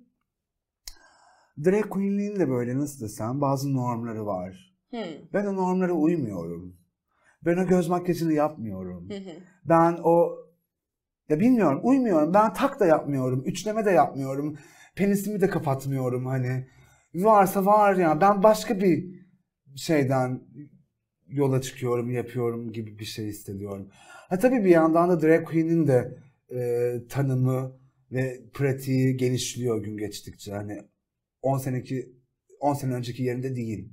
[1.65, 4.70] drag queen'liğin de böyle nasıl desem bazı normları var.
[4.91, 6.77] Hı, Ben o normlara uymuyorum.
[7.45, 9.09] Ben o göz makyajını yapmıyorum.
[9.65, 10.37] Ben o
[11.29, 12.33] ya bilmiyorum uymuyorum.
[12.33, 13.43] Ben tak da yapmıyorum.
[13.45, 14.57] Üçleme de yapmıyorum.
[14.95, 16.67] Penisimi de kapatmıyorum hani.
[17.15, 18.21] Varsa var ya.
[18.21, 19.21] Ben başka bir
[19.75, 20.41] şeyden
[21.27, 23.89] yola çıkıyorum, yapıyorum gibi bir şey hissediyorum.
[24.29, 26.17] Ha tabii bir yandan da drag queen'in de
[26.55, 27.79] e, tanımı
[28.11, 30.51] ve pratiği genişliyor gün geçtikçe.
[30.53, 30.77] Hani
[31.41, 32.20] 10 seneki
[32.61, 33.89] 10 sene önceki yerinde değil.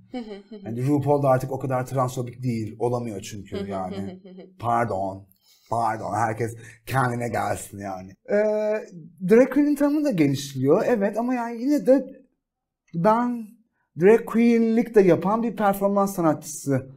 [0.65, 2.77] Hani RuPaul da artık o kadar transfobik değil.
[2.79, 3.95] Olamıyor çünkü yani.
[4.59, 5.27] Pardon.
[5.71, 6.15] Pardon.
[6.15, 8.11] Herkes kendine gelsin yani.
[8.31, 8.37] Ee,
[9.31, 10.85] drag queen'in tanımı da genişliyor.
[10.87, 12.07] Evet ama yani yine de
[12.95, 13.47] ben
[14.01, 16.91] drag queen'lik de yapan bir performans sanatçısı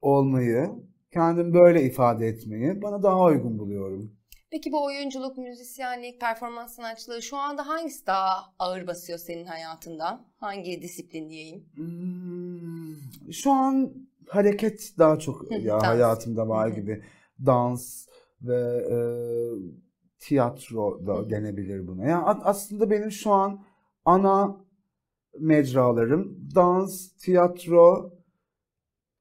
[0.00, 0.70] olmayı,
[1.12, 4.17] kendimi böyle ifade etmeyi bana daha uygun buluyorum.
[4.50, 10.24] Peki bu oyunculuk, müzisyenlik, performans sanatçılığı şu anda hangisi daha ağır basıyor senin hayatında?
[10.36, 11.64] Hangi disiplin diyeyim?
[11.74, 13.92] Hmm, şu an
[14.28, 17.04] hareket daha çok ya hayatımda var gibi.
[17.46, 18.06] Dans
[18.42, 18.98] ve e,
[20.18, 22.04] tiyatro da denebilir buna.
[22.04, 23.64] Yani aslında benim şu an
[24.04, 24.56] ana
[25.38, 28.12] mecralarım dans, tiyatro,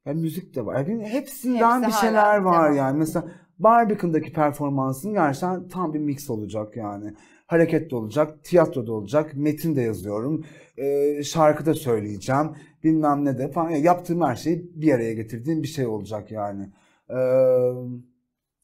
[0.05, 0.75] yani müzik de var.
[0.75, 2.97] Yani hepsinden Hepsi bir şeyler var yani.
[2.97, 7.13] Mesela Barbican'daki performansım gerçekten tam bir mix olacak yani.
[7.48, 10.46] Hareket de olacak, tiyatro da olacak, metin de yazıyorum,
[10.78, 12.52] e, şarkı da söyleyeceğim,
[12.84, 13.70] bilmem ne de falan.
[13.70, 16.70] Yani yaptığım her şeyi bir araya getirdiğim bir şey olacak yani.
[17.10, 17.17] E,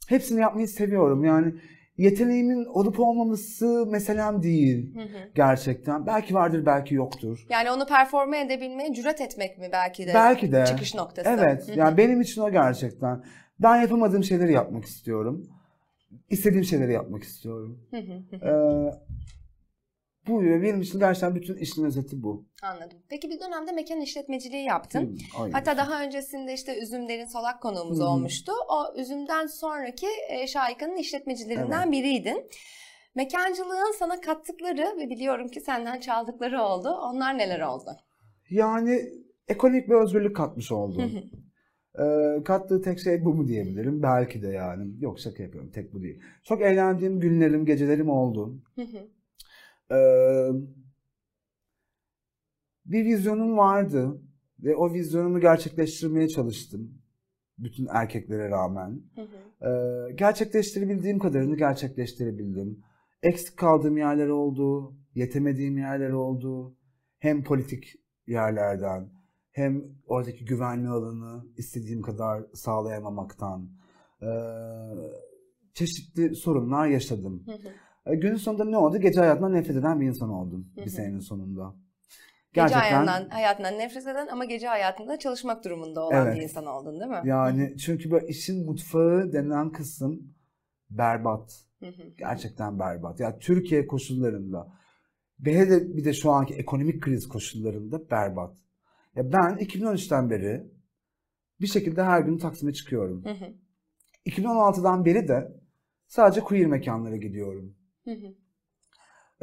[0.08, 1.54] hepsini yapmayı seviyorum yani.
[1.98, 5.32] Yeteneğimin olup olmaması meselem değil Hı hı.
[5.36, 6.08] gerçekten.
[6.08, 7.46] Belki vardır, belki yoktur.
[7.50, 10.66] Yani onu performe edebilmeye cüret etmek mi belki de Belki de.
[10.66, 11.30] çıkış noktası?
[11.30, 11.68] Evet.
[11.68, 11.80] Hı hı.
[11.80, 13.24] Yani benim için o gerçekten.
[13.60, 15.48] Ben yapamadığım şeyleri yapmak istiyorum.
[16.30, 17.88] İstediğim şeyleri yapmak istiyorum.
[18.34, 18.92] Ee,
[20.28, 22.46] bu benim için gerçekten bütün işin özeti bu.
[22.64, 22.98] Anladım.
[23.10, 25.18] Peki bir dönemde mekan işletmeciliği yaptın.
[25.40, 25.52] Ay.
[25.52, 28.06] Hatta daha öncesinde işte Üzümlerin Solak konuğumuz hı.
[28.06, 28.52] olmuştu.
[28.70, 32.50] O Üzüm'den sonraki e, Şahika'nın işletmecilerinden biriydin.
[33.16, 36.90] Mekancılığın sana kattıkları ve biliyorum ki senden çaldıkları oldu.
[36.90, 37.92] Onlar neler oldu?
[38.50, 39.02] Yani
[39.48, 41.10] ekonomik bir özgürlük katmış oldu.
[42.00, 44.04] Ee, kattığı tek şey bu mu diyebilirim.
[44.04, 44.94] Belki de yani.
[45.00, 45.72] Yok şaka yapıyorum.
[45.72, 46.22] Tek bu değil.
[46.44, 48.62] Çok eğlendiğim günlerim, gecelerim oldu.
[49.92, 50.50] Ee,
[52.86, 54.22] bir vizyonum vardı
[54.60, 57.02] ve o vizyonumu gerçekleştirmeye çalıştım.
[57.58, 59.02] Bütün erkeklere rağmen.
[59.62, 62.84] Ee, gerçekleştirebildiğim kadarını gerçekleştirebildim.
[63.24, 66.76] Eksik kaldığım yerler oldu, yetemediğim yerler oldu.
[67.20, 67.96] Hem politik
[68.28, 69.10] yerlerden,
[69.54, 73.70] hem oradaki güvenli alanı istediğim kadar sağlayamamaktan.
[74.22, 74.28] Ee,
[75.74, 77.44] çeşitli sorunlar yaşadım.
[77.46, 78.14] Hı hı.
[78.14, 78.98] E, Günün sonunda ne oldu?
[78.98, 80.86] Gece hayatından nefret eden bir insan oldum Hı hı.
[80.86, 81.76] bir senenin sonunda.
[82.54, 86.36] Gece hayatından, hayatından nefret eden ama gece hayatında çalışmak durumunda olan Evet.
[86.36, 87.22] bir insan oldun değil mi?
[87.26, 90.34] yani çünkü böyle işin mutfağı denilen kısım
[90.90, 91.66] berbat.
[91.80, 92.04] Hı hı.
[92.18, 93.20] Gerçekten berbat.
[93.20, 94.68] Yani Türkiye koşullarında
[95.40, 98.58] ve de bir de şu anki ekonomik kriz koşullarında berbat.
[99.16, 100.64] Ya ben 2013'ten beri
[101.62, 103.26] bir şekilde her gün Taksim'e çıkıyorum.
[103.26, 103.54] Hı hı.
[104.26, 105.62] 2016'dan beri de
[106.08, 107.76] sadece queer mekanlara gidiyorum.
[108.04, 108.36] Hı hı.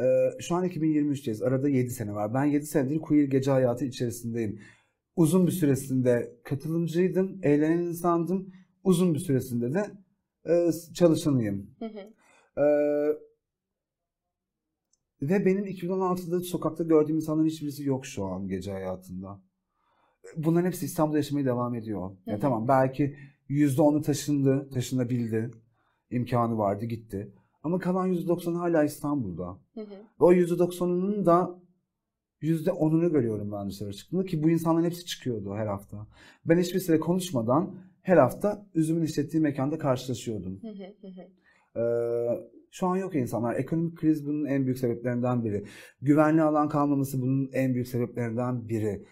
[0.03, 1.45] Ee, şu an 2023'teyiz.
[1.45, 2.35] Arada 7 sene var.
[2.35, 4.61] Ben 7 senedir queer gece hayatı içerisindeyim.
[5.17, 8.53] Uzun bir süresinde katılımcıydım, eğlenen insandım.
[8.85, 9.91] Uzun bir süresinde de
[10.45, 11.71] e, çalışanıyım.
[11.79, 12.15] Hı hı.
[12.63, 13.17] Ee,
[15.23, 19.41] ve benim 2016'da sokakta gördüğüm insanların hiçbirisi yok şu an gece hayatında.
[20.37, 22.11] Bunların hepsi İstanbul'da yaşamaya devam ediyor.
[22.27, 22.41] Ya hı.
[22.41, 23.17] tamam belki
[23.51, 25.51] %10'u taşındı, taşınabildi.
[26.11, 27.33] imkanı vardı, gitti.
[27.63, 29.59] Ama kalan %90'ı hala İstanbul'da.
[29.75, 29.95] Hı hı.
[30.21, 31.61] Ve o %90'ının da
[32.43, 36.07] %10'unu görüyorum ben dışarı çıktığımda ki bu insanların hepsi çıkıyordu her hafta.
[36.45, 40.61] Ben hiçbirisiyle konuşmadan her hafta üzümün işlettiği mekanda karşılaşıyordum.
[40.63, 40.85] Hı hı.
[41.01, 41.29] Hı hı.
[41.77, 43.55] Ee, şu an yok insanlar.
[43.55, 45.65] Ekonomik kriz bunun en büyük sebeplerinden biri.
[46.03, 49.05] Güvenli alan kalmaması bunun en büyük sebeplerinden biri.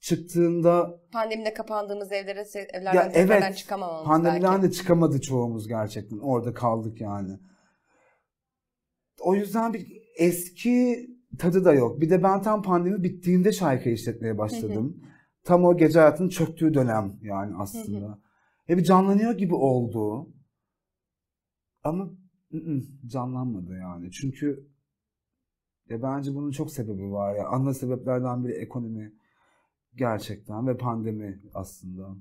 [0.00, 4.62] Çıktığında Pandemide kapandığımız evlere, evlerden Ya evet, çıkamamamız pandemiden belki.
[4.62, 6.18] de çıkamadı çoğumuz gerçekten.
[6.18, 7.38] Orada kaldık yani.
[9.20, 9.86] O yüzden bir
[10.16, 11.06] eski
[11.38, 12.00] tadı da yok.
[12.00, 15.02] Bir de ben tam pandemi bittiğinde şarkı işletmeye başladım.
[15.44, 18.18] Tam o gece hayatının çöktüğü dönem yani aslında.
[18.68, 20.28] Ve bir canlanıyor gibi oldu.
[21.84, 22.04] Ama
[22.54, 24.10] ı-ı, canlanmadı yani.
[24.10, 24.70] Çünkü
[25.88, 27.46] ya bence bunun çok sebebi var ya.
[27.48, 29.19] Ana sebeplerden biri ekonomi
[29.94, 32.16] gerçekten ve pandemi aslında.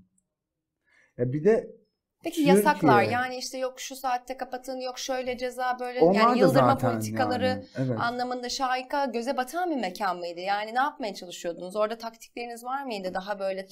[1.17, 1.79] Ya bir de
[2.23, 6.39] Peki Türkiye- yasaklar yani işte yok şu saatte kapatın yok şöyle ceza böyle onlar yani
[6.39, 7.99] yıldırma politikaları yani, evet.
[7.99, 10.39] anlamında şahika göze batan bir mekan mıydı?
[10.39, 11.75] Yani ne yapmaya çalışıyordunuz?
[11.75, 13.13] Orada taktikleriniz var mıydı?
[13.13, 13.67] Daha böyle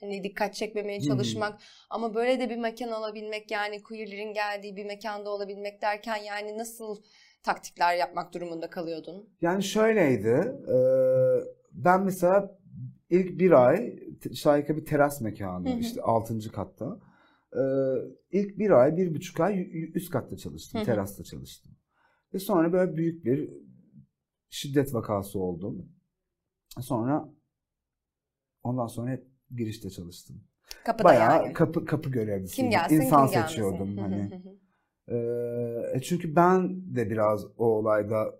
[0.00, 5.30] hani dikkat çekmemeye çalışmak ama böyle de bir mekan olabilmek yani queerlerin geldiği bir mekanda
[5.30, 6.96] olabilmek derken yani nasıl
[7.42, 9.28] taktikler yapmak durumunda kalıyordun?
[9.40, 10.54] Yani şöyleydi.
[10.68, 10.76] e,
[11.72, 12.58] ben mesela
[13.10, 13.98] ilk bir ay
[14.34, 15.78] Şahika bir teras mekanı Hı hı.
[15.78, 16.52] işte 6.
[16.52, 17.00] katta.
[17.52, 17.62] E,
[18.30, 20.78] ilk bir ay, bir buçuk ay üst katta çalıştım.
[20.78, 20.86] Hı hı.
[20.86, 21.72] Terasta çalıştım.
[22.34, 23.50] Ve sonra böyle büyük bir
[24.50, 25.86] şiddet vakası oldu.
[26.80, 27.28] Sonra
[28.62, 30.44] ondan sonra hep girişte çalıştım.
[30.84, 31.52] Kapıda Bayağı yani.
[31.52, 32.70] kapı kapı görevlisiydim.
[32.70, 33.48] Kim gelsin İnsan kim gelmesin.
[33.48, 34.30] seçiyordum hı hani.
[34.30, 34.56] hı hı.
[35.96, 38.34] Ee, çünkü ben de biraz o olayda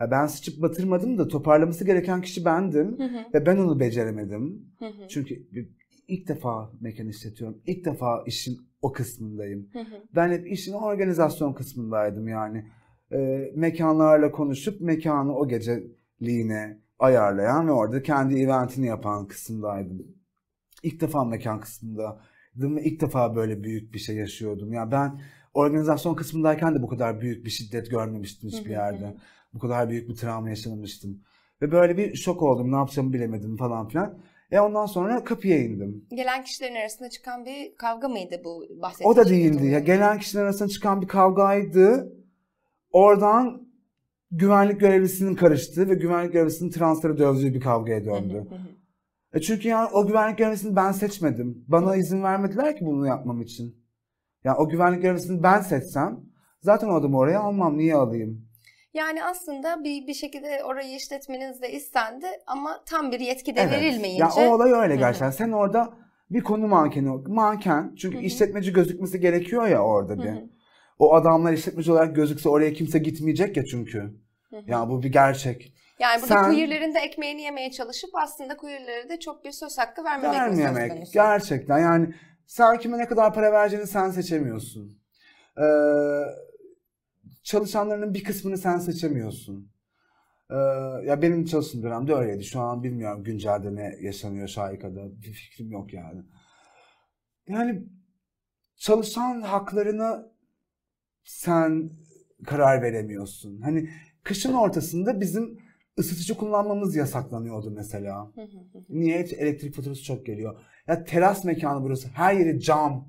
[0.00, 4.72] ben sıçıp batırmadım da toparlaması gereken kişi bendim Hı hı ve ben onu beceremedim.
[4.78, 5.08] hı hı.
[5.08, 5.46] Çünkü
[6.08, 7.62] ilk defa mekan işletiyorum.
[7.66, 9.68] İlk defa işin o kısmındayım.
[9.72, 10.02] Hı hı.
[10.14, 12.64] Ben hep işin organizasyon kısmındaydım yani.
[13.12, 20.06] Ee, mekanlarla konuşup mekanı o geceliğine ayarlayan ve orada kendi eventini yapan kısımdaydım.
[20.82, 24.72] İlk defa mekan kısmındaydım ve ilk defa böyle büyük bir şey yaşıyordum.
[24.72, 25.20] Yani ben
[25.54, 29.16] organizasyon kısmındayken de bu kadar büyük bir şiddet görmemiştim hiçbir yerde.
[29.56, 31.20] Bu kadar büyük bir travma yaşamamıştım.
[31.62, 32.72] Ve böyle bir şok oldum.
[32.72, 34.18] Ne yapacağımı bilemedim falan filan.
[34.50, 36.06] E ondan sonra kapıya indim.
[36.10, 39.10] Gelen kişilerin arasında çıkan bir kavga mıydı bu bahsettiğin?
[39.10, 39.66] O da değildi.
[39.66, 42.12] Ya gelen kişilerin arasında çıkan bir kavgaydı.
[42.92, 43.68] Oradan
[44.30, 48.46] güvenlik görevlisinin karıştığı ve güvenlik görevlisinin transferi dövdüğü bir kavgaya döndü.
[49.34, 51.64] e çünkü yani o güvenlik görevlisini ben seçmedim.
[51.68, 53.86] Bana izin vermediler ki bunu yapmam için.
[54.44, 56.20] Yani o güvenlik görevlisini ben seçsem
[56.60, 57.78] zaten o adamı oraya almam.
[57.78, 58.45] Niye alayım?
[58.96, 63.72] Yani aslında bir bir şekilde orayı işletmeniz de istendi ama tam bir yetki de Evet.
[63.72, 64.22] verilmeyince.
[64.40, 65.30] Ya o olay öyle gerçekten.
[65.30, 65.94] Sen orada
[66.30, 68.24] bir konu mankeni, manken çünkü Hı hı.
[68.24, 70.28] işletmeci gözükmesi gerekiyor ya orada bir.
[70.28, 70.44] hı,
[70.98, 73.98] O adamlar işletmeci olarak gözükse oraya kimse gitmeyecek ya çünkü.
[74.50, 74.70] hı hı.
[74.70, 75.72] Ya bu bir gerçek.
[75.98, 80.04] yani burada sen- kuyulerin de ekmeğini yemeye çalışıp aslında kuyulara da çok bir söz hakkı
[80.04, 80.92] vermemek söz Vermemek.
[80.92, 81.12] konusu?
[81.12, 82.14] Gerçekten yani
[82.46, 84.98] sen kime ne kadar para vereceğini sen seçemiyorsun.
[85.58, 85.62] Ee,
[87.46, 89.72] çalışanlarının bir kısmını sen seçemiyorsun.
[90.50, 90.54] Ee,
[91.04, 92.44] ya benim çalıştığım dönemde öyleydi.
[92.44, 95.22] Şu an bilmiyorum güncelde ne yaşanıyor Şahika'da.
[95.22, 96.22] Bir fikrim yok yani.
[97.48, 97.84] Yani
[98.76, 100.32] çalışan haklarını
[101.24, 101.90] sen
[102.46, 103.60] karar veremiyorsun.
[103.60, 103.90] Hani
[104.22, 105.58] kışın ortasında bizim
[105.98, 108.32] ısıtıcı kullanmamız yasaklanıyordu mesela.
[108.88, 109.18] Niye?
[109.18, 110.60] Elektrik faturası çok geliyor.
[110.86, 112.08] Ya teras mekanı burası.
[112.08, 113.08] Her yeri cam.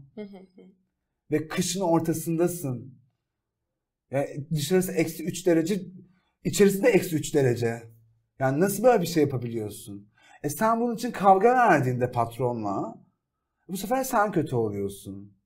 [1.31, 2.96] Ve kışın ortasındasın.
[4.11, 5.81] Ya dışarısı eksi 3 derece.
[6.43, 7.83] içerisi de eksi 3 derece.
[8.39, 10.09] Yani nasıl böyle bir şey yapabiliyorsun?
[10.43, 12.95] E sen bunun için kavga verdiğinde patronla
[13.67, 15.37] bu sefer sen kötü oluyorsun.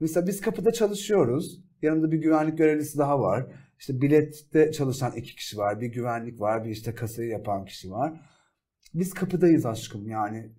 [0.00, 1.60] Mesela biz kapıda çalışıyoruz.
[1.82, 3.46] Yanımda bir güvenlik görevlisi daha var.
[3.78, 5.80] İşte bilette çalışan iki kişi var.
[5.80, 6.64] Bir güvenlik var.
[6.64, 8.20] Bir işte kasayı yapan kişi var.
[8.94, 10.52] Biz kapıdayız aşkım yani.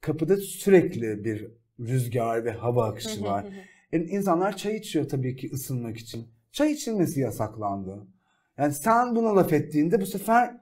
[0.00, 1.48] Kapıda sürekli bir
[1.80, 3.46] rüzgar ve hava akışı var.
[3.92, 6.35] Yani insanlar çay içiyor tabii ki ısınmak için.
[6.56, 8.06] Çay içilmesi yasaklandı.
[8.58, 10.60] Yani sen buna laf ettiğinde bu sefer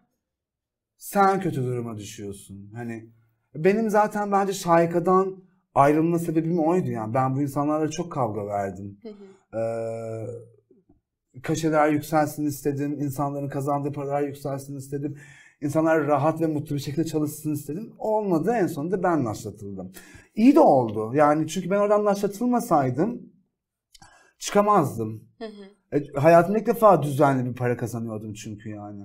[0.96, 2.70] sen kötü duruma düşüyorsun.
[2.74, 3.10] Hani
[3.54, 7.14] benim zaten bence Şahika'dan ayrılma sebebim oydu yani.
[7.14, 8.98] Ben bu insanlarla çok kavga verdim.
[9.54, 10.26] Ee,
[11.42, 13.00] kaşeler yükselsin istedim.
[13.00, 15.18] insanların kazandığı paralar yükselsin istedim.
[15.60, 17.92] İnsanlar rahat ve mutlu bir şekilde çalışsın istedim.
[17.98, 18.52] Olmadı.
[18.54, 19.92] En sonunda ben naşlatıldım.
[20.34, 21.14] İyi de oldu.
[21.14, 23.33] Yani çünkü ben oradan naşlatılmasaydım
[24.44, 25.28] çıkamazdım.
[25.38, 25.96] Hı hı.
[25.98, 29.02] E, hayatımda ilk defa düzenli bir para kazanıyordum çünkü yani.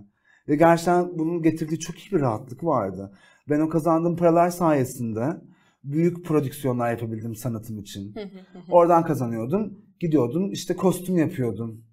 [0.48, 3.12] Ve gerçekten bunun getirdiği çok iyi bir rahatlık vardı.
[3.50, 5.38] Ben o kazandığım paralar sayesinde
[5.84, 8.16] büyük prodüksiyonlar yapabildim sanatım için.
[8.16, 8.72] Hı hı hı hı.
[8.72, 9.74] Oradan kazanıyordum.
[10.00, 11.86] Gidiyordum işte kostüm yapıyordum.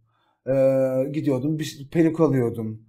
[0.46, 2.82] Ee, gidiyordum bir perik alıyordum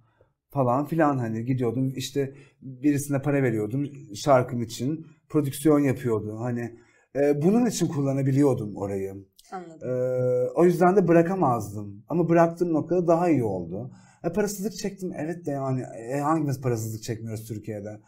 [0.50, 6.78] falan filan hani gidiyordum işte birisine para veriyordum şarkım için prodüksiyon yapıyordu hani
[7.16, 9.14] e, bunun için kullanabiliyordum orayı.
[9.52, 9.88] Anladım.
[9.88, 12.04] Ee, o yüzden de bırakamazdım.
[12.08, 13.90] Ama bıraktığım noktada daha iyi oldu.
[14.24, 18.00] E, parasızlık çektim evet de yani e, hangimiz parasızlık çekmiyoruz Türkiye'de?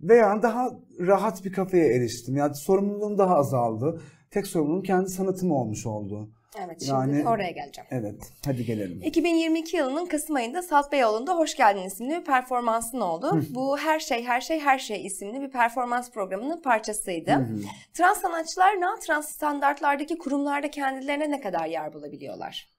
[0.00, 0.70] Ve yani daha
[1.00, 2.36] rahat bir kafeye eriştim.
[2.36, 4.02] Yani sorumluluğum daha azaldı.
[4.30, 6.30] Tek sorumluluğum kendi sanatım olmuş oldu.
[6.58, 7.88] Evet şimdi yani- oraya geleceğim.
[7.90, 9.02] Evet, hadi gelelim.
[9.02, 13.44] 2022 yılının Kasım ayında Salt Beyoğlu'nda Hoş Geldin isimli bir performansın oldu.
[13.50, 17.32] Bu Her Şey Her Şey Her Şey isimli bir performans programının parçasıydı.
[17.32, 17.60] Hı.
[17.94, 22.70] Trans sanatçılar non-trans standartlardaki kurumlarda kendilerine ne kadar yer bulabiliyorlar?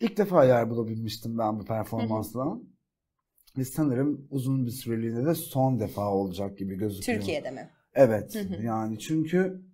[0.00, 2.58] İlk defa yer bulabilmiştim ben bu performansla.
[3.58, 7.18] Ve sanırım uzun bir süreliğine de son defa olacak gibi gözüküyor.
[7.18, 7.70] Türkiye'de mi?
[7.94, 8.34] Evet.
[8.34, 8.62] Hı hı.
[8.62, 9.67] Yani çünkü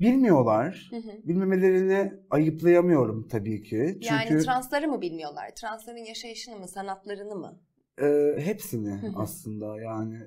[0.00, 0.86] bilmiyorlar.
[0.90, 1.10] Hı hı.
[1.24, 3.98] Bilmemelerini ayıplayamıyorum tabii ki.
[4.02, 5.50] Çünkü Yani transları mı bilmiyorlar?
[5.54, 7.60] Transların yaşayışını mı, sanatlarını mı?
[8.02, 9.12] e, hepsini Hı hı.
[9.16, 10.18] aslında yani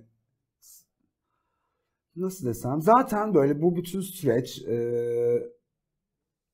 [2.15, 4.77] nasıl desem zaten böyle bu bütün süreç e,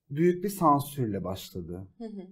[0.09, 1.87] büyük bir sansürle başladı.
[1.97, 2.27] Hı hı.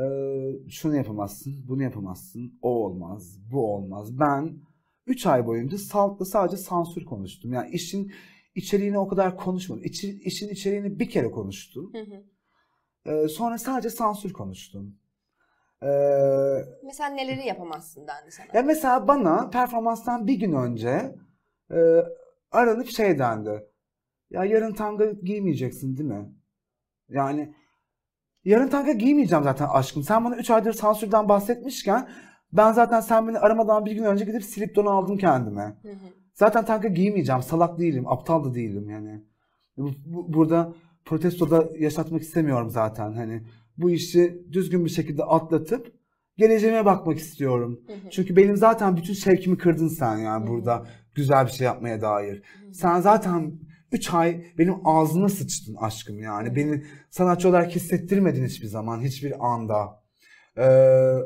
[0.00, 4.18] Ee, şunu yapamazsın, bunu yapamazsın, o olmaz, bu olmaz.
[4.18, 4.58] Ben
[5.06, 7.52] 3 ay boyunca Salt'la sadece sansür konuştum.
[7.52, 8.12] Yani işin
[8.56, 9.84] içeriğini o kadar konuşmadım.
[9.84, 11.92] İçi, işin içeriğini bir kere konuştum.
[11.94, 12.24] Hı hı.
[13.06, 14.98] Ee, sonra sadece sansür konuştum.
[15.82, 15.86] Ee,
[16.84, 18.46] Mesela neleri yapamazsın dendi sana?
[18.54, 21.14] ya mesela bana performanstan bir gün önce
[21.70, 21.76] e,
[22.50, 23.66] aranıp şey dendi.
[24.30, 26.32] Ya yarın tanga giymeyeceksin değil mi?
[27.08, 27.54] Yani
[28.44, 30.02] yarın tanga giymeyeceğim zaten aşkım.
[30.02, 32.08] Sen bana 3 aydır sansürden bahsetmişken
[32.52, 35.76] ben zaten sen beni aramadan bir gün önce gidip silip donu aldım kendime.
[35.82, 36.25] Hı hı.
[36.36, 37.42] Zaten tanga giymeyeceğim.
[37.42, 38.08] Salak değilim.
[38.08, 39.22] Aptal da değilim yani.
[39.76, 40.74] Bu, bu- burada
[41.04, 43.12] protestoda yaşatmak istemiyorum zaten.
[43.12, 43.42] Hani
[43.78, 45.92] bu işi düzgün bir şekilde atlatıp
[46.38, 47.80] geleceğime bakmak istiyorum.
[47.86, 48.10] Hı hı.
[48.10, 50.50] Çünkü benim zaten bütün şevkimi kırdın sen yani Hı hı.
[50.52, 52.34] burada güzel bir şey yapmaya dair.
[52.62, 52.74] Hı hı.
[52.74, 53.52] Sen zaten
[53.92, 56.46] 3 ay benim ağzıma sıçtın aşkım yani.
[56.48, 56.56] Hı hı.
[56.56, 60.02] Beni sanatçı olarak hissettirmedin hiçbir zaman, hiçbir anda.
[60.58, 61.16] Ee,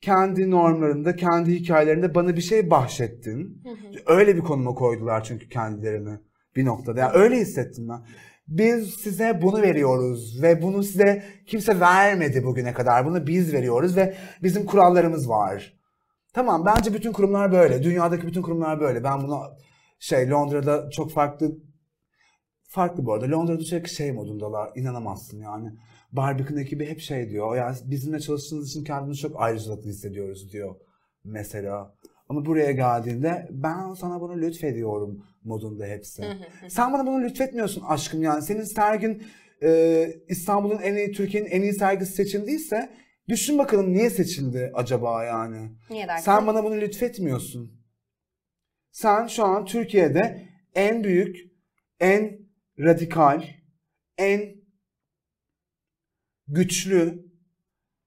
[0.00, 3.62] kendi normlarında, kendi hikayelerinde bana bir şey bahşettin.
[4.06, 6.18] Öyle bir konuma koydular çünkü kendilerini
[6.56, 7.00] bir noktada.
[7.00, 8.00] Yani öyle hissettim ben.
[8.48, 13.06] Biz size bunu veriyoruz ve bunu size kimse vermedi bugüne kadar.
[13.06, 15.78] Bunu biz veriyoruz ve bizim kurallarımız var.
[16.34, 17.82] Tamam bence bütün kurumlar böyle.
[17.82, 19.04] Dünyadaki bütün kurumlar böyle.
[19.04, 19.42] Ben bunu
[19.98, 21.58] şey Londra'da çok farklı
[22.68, 23.30] farklı bu arada.
[23.30, 24.70] Londra'da sürekli şey modundalar.
[24.74, 25.72] İnanamazsın yani.
[26.12, 27.56] Barbican ekibi hep şey diyor.
[27.56, 30.74] Ya bizimle çalıştığınız için kendimizi çok ayrıcalıklı hissediyoruz diyor
[31.24, 31.94] mesela.
[32.28, 36.22] Ama buraya geldiğinde ben sana bunu lütfediyorum modunda hepsi.
[36.68, 38.42] Sen bana bunu lütfetmiyorsun aşkım yani.
[38.42, 39.22] Senin sergin
[39.62, 42.90] e, İstanbul'un en iyi, Türkiye'nin en iyi sergisi seçildiyse
[43.28, 45.70] düşün bakalım niye seçildi acaba yani.
[45.90, 46.24] Niye dersin?
[46.24, 47.78] Sen bana bunu lütfetmiyorsun.
[48.90, 51.36] Sen şu an Türkiye'de en büyük,
[52.00, 52.38] en
[52.78, 53.44] radikal,
[54.18, 54.57] en
[56.48, 57.28] güçlü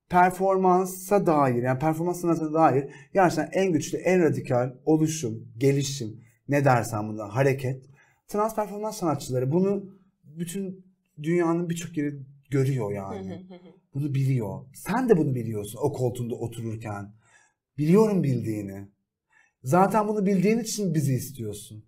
[0.09, 7.09] performansa dair yani performans sanatına dair gerçekten en güçlü, en radikal oluşum, gelişim ne dersen
[7.09, 7.85] buna hareket.
[8.27, 10.85] Trans performans sanatçıları bunu bütün
[11.23, 12.19] dünyanın birçok yeri
[12.49, 13.45] görüyor yani.
[13.93, 14.65] Bunu biliyor.
[14.73, 17.13] Sen de bunu biliyorsun o koltuğunda otururken.
[17.77, 18.87] Biliyorum bildiğini.
[19.63, 21.85] Zaten bunu bildiğin için bizi istiyorsun.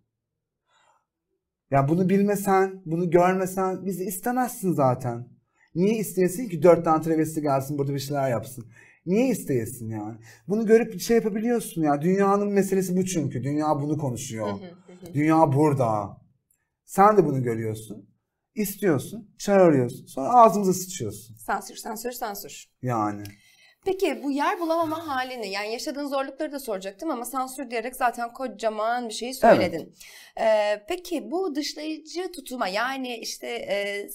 [1.72, 5.33] Ya bunu bilmesen, bunu görmesen bizi istemezsin zaten.
[5.76, 8.66] Niye isteyesin ki dört tane travesti gelsin burada bir şeyler yapsın?
[9.06, 10.18] Niye isteyesin yani?
[10.48, 12.02] Bunu görüp şey yapabiliyorsun ya.
[12.02, 13.44] Dünyanın meselesi bu çünkü.
[13.44, 14.48] Dünya bunu konuşuyor.
[15.14, 16.18] Dünya burada.
[16.86, 18.10] Sen de bunu görüyorsun.
[18.56, 19.36] İstiyorsun.
[19.38, 20.06] Çağırıyorsun.
[20.06, 21.36] Sonra ağzımıza sıçıyorsun.
[21.36, 22.66] Sansür, sansür, sansür.
[22.82, 23.24] Yani.
[23.86, 29.10] Peki bu yer bulamama halini yani yaşadığın zorlukları da soracaktım ama sansür diyerek zaten kocaman
[29.10, 29.96] bir şeyi söyledin.
[30.40, 34.08] Ee, peki bu dışlayıcı tutuma yani işte e,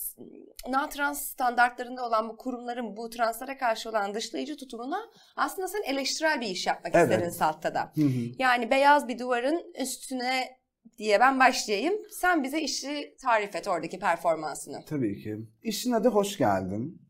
[0.66, 5.00] non-trans standartlarında olan bu kurumların bu translara karşı olan dışlayıcı tutumuna
[5.36, 7.10] aslında sen eleştirel bir iş yapmak Evet.
[7.10, 8.08] istedin Salt'ta Hı hı.
[8.38, 10.58] Yani beyaz bir duvarın üstüne
[10.98, 11.94] diye ben başlayayım.
[12.10, 14.84] Sen bize işi tarif et oradaki performansını.
[14.84, 15.38] Tabii ki.
[15.62, 17.02] İşin adı hoş geldin.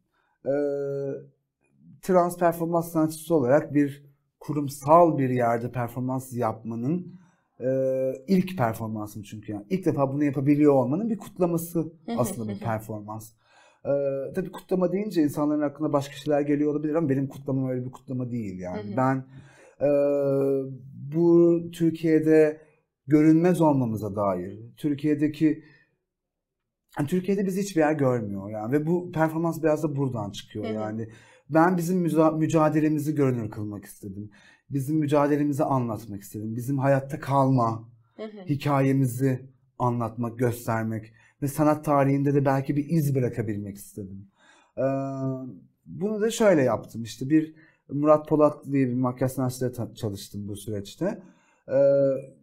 [0.47, 0.51] Ee,
[2.03, 4.09] trans performans sanatçısı olarak bir
[4.41, 7.19] kurumsal bir yerde performans yapmanın
[7.61, 7.69] e,
[8.29, 9.67] ilk performansım çünkü yani.
[9.71, 13.33] ilk defa bunu yapabiliyor olmanın bir kutlaması aslında bir performans.
[13.85, 17.91] Ee, tabii kutlama deyince insanların aklına başka şeyler geliyor olabilir ama benim kutlamam öyle bir
[17.91, 18.97] kutlama değil yani.
[18.97, 19.25] Ben
[19.81, 19.89] e,
[21.13, 22.61] bu Türkiye'de
[23.07, 25.65] görünmez olmamıza dair, Türkiye'deki
[26.99, 31.09] yani Türkiye'de bizi hiçbir yer görmüyor yani ve bu performans biraz da buradan çıkıyor yani.
[31.51, 31.99] Ben bizim
[32.39, 34.31] mücadelemizi görünür kılmak istedim.
[34.71, 36.57] Bizim mücadelemizi anlatmak istedim.
[36.57, 37.89] Bizim hayatta kalma
[38.49, 44.31] hikayemizi anlatmak, göstermek ve sanat tarihinde de belki bir iz bırakabilmek istedim.
[44.79, 44.83] Ee,
[45.87, 47.03] bunu da şöyle yaptım.
[47.03, 47.55] İşte bir
[47.89, 51.23] Murat Polat diye bir makyaj sanatçıyla çalıştım bu süreçte.
[51.69, 51.73] Ee,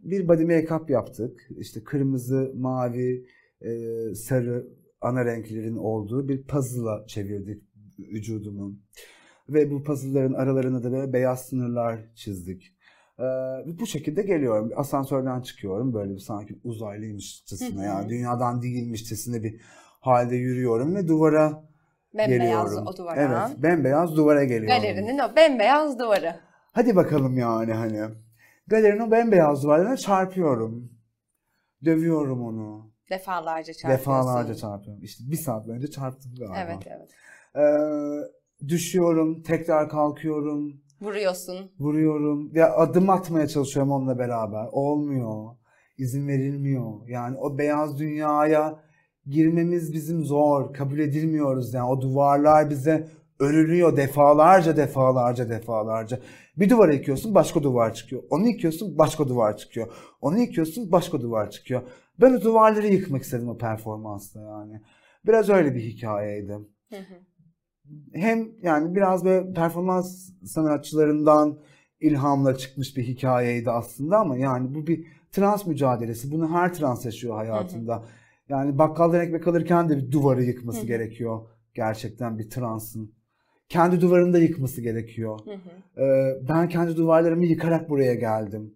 [0.04, 1.50] bir body make-up yaptık.
[1.58, 3.26] İşte kırmızı, mavi,
[3.62, 3.70] e,
[4.16, 4.68] sarı
[5.02, 7.65] ana renklerin olduğu bir puzzle'a çevirdik
[8.00, 8.76] vücudumu.
[9.50, 12.76] Ve bu puzzle'ların aralarına da böyle beyaz sınırlar çizdik.
[13.20, 13.24] Ee,
[13.66, 14.72] bu şekilde geliyorum.
[14.76, 19.62] Asansörden çıkıyorum böyle bir sanki uzaylıymışçasına yani dünyadan değilmişçasına bir
[20.02, 21.64] halde yürüyorum ve duvara
[22.14, 22.88] Bembeyaz geliyorum.
[22.88, 23.22] o duvara.
[23.48, 24.82] Evet, bembeyaz duvara geliyorum.
[24.82, 26.36] Galerinin o bembeyaz duvarı.
[26.72, 28.02] Hadi bakalım yani hani.
[28.68, 30.90] Galerinin o bembeyaz duvarlarına çarpıyorum.
[31.86, 32.92] Dövüyorum onu.
[33.10, 34.00] Defalarca çarpıyorsun.
[34.00, 35.04] Defalarca çarpıyorum.
[35.04, 36.58] İşte bir saat önce çarptım galiba.
[36.60, 37.10] Evet evet.
[37.58, 40.74] Ee, düşüyorum, tekrar kalkıyorum.
[41.02, 41.72] Vuruyorsun.
[41.80, 42.52] vuruyorum.
[42.54, 44.68] Ya adım atmaya çalışıyorum onunla beraber.
[44.72, 45.56] Olmuyor.
[45.98, 47.08] İzin verilmiyor.
[47.08, 48.80] Yani o beyaz dünyaya
[49.26, 50.74] girmemiz bizim zor.
[50.74, 51.90] Kabul edilmiyoruz yani.
[51.90, 53.08] O duvarlar bize
[53.40, 56.20] örülüyor defalarca defalarca defalarca.
[56.58, 58.24] Bir duvar yıkıyorsun başka duvar çıkıyor.
[58.30, 59.88] Onu yıkıyorsun başka duvar çıkıyor.
[60.22, 61.82] Onu yıkıyorsun başka duvar çıkıyor.
[62.22, 64.82] Ben o duvarları yıkmak istedim o performansla yani.
[65.26, 66.54] Biraz öyle bir hikayeydi
[66.90, 67.35] Hı hı.
[68.14, 71.60] Hem yani biraz böyle performans sanatçılarından
[72.00, 76.32] ilhamla çıkmış bir hikayeydi aslında ama yani bu bir trans mücadelesi.
[76.32, 78.06] Bunu her trans yaşıyor hayatında.
[78.50, 80.88] Yani bakkaldan ekmek alırken de bir duvarı yıkması Hı hı.
[80.88, 81.48] gerekiyor.
[81.74, 83.16] Gerçekten bir transın.
[83.70, 85.40] Kendi duvarını da yıkması gerekiyor.
[85.46, 86.02] Hı hı.
[86.02, 88.74] Ee, ben kendi duvarlarımı yıkarak buraya geldim.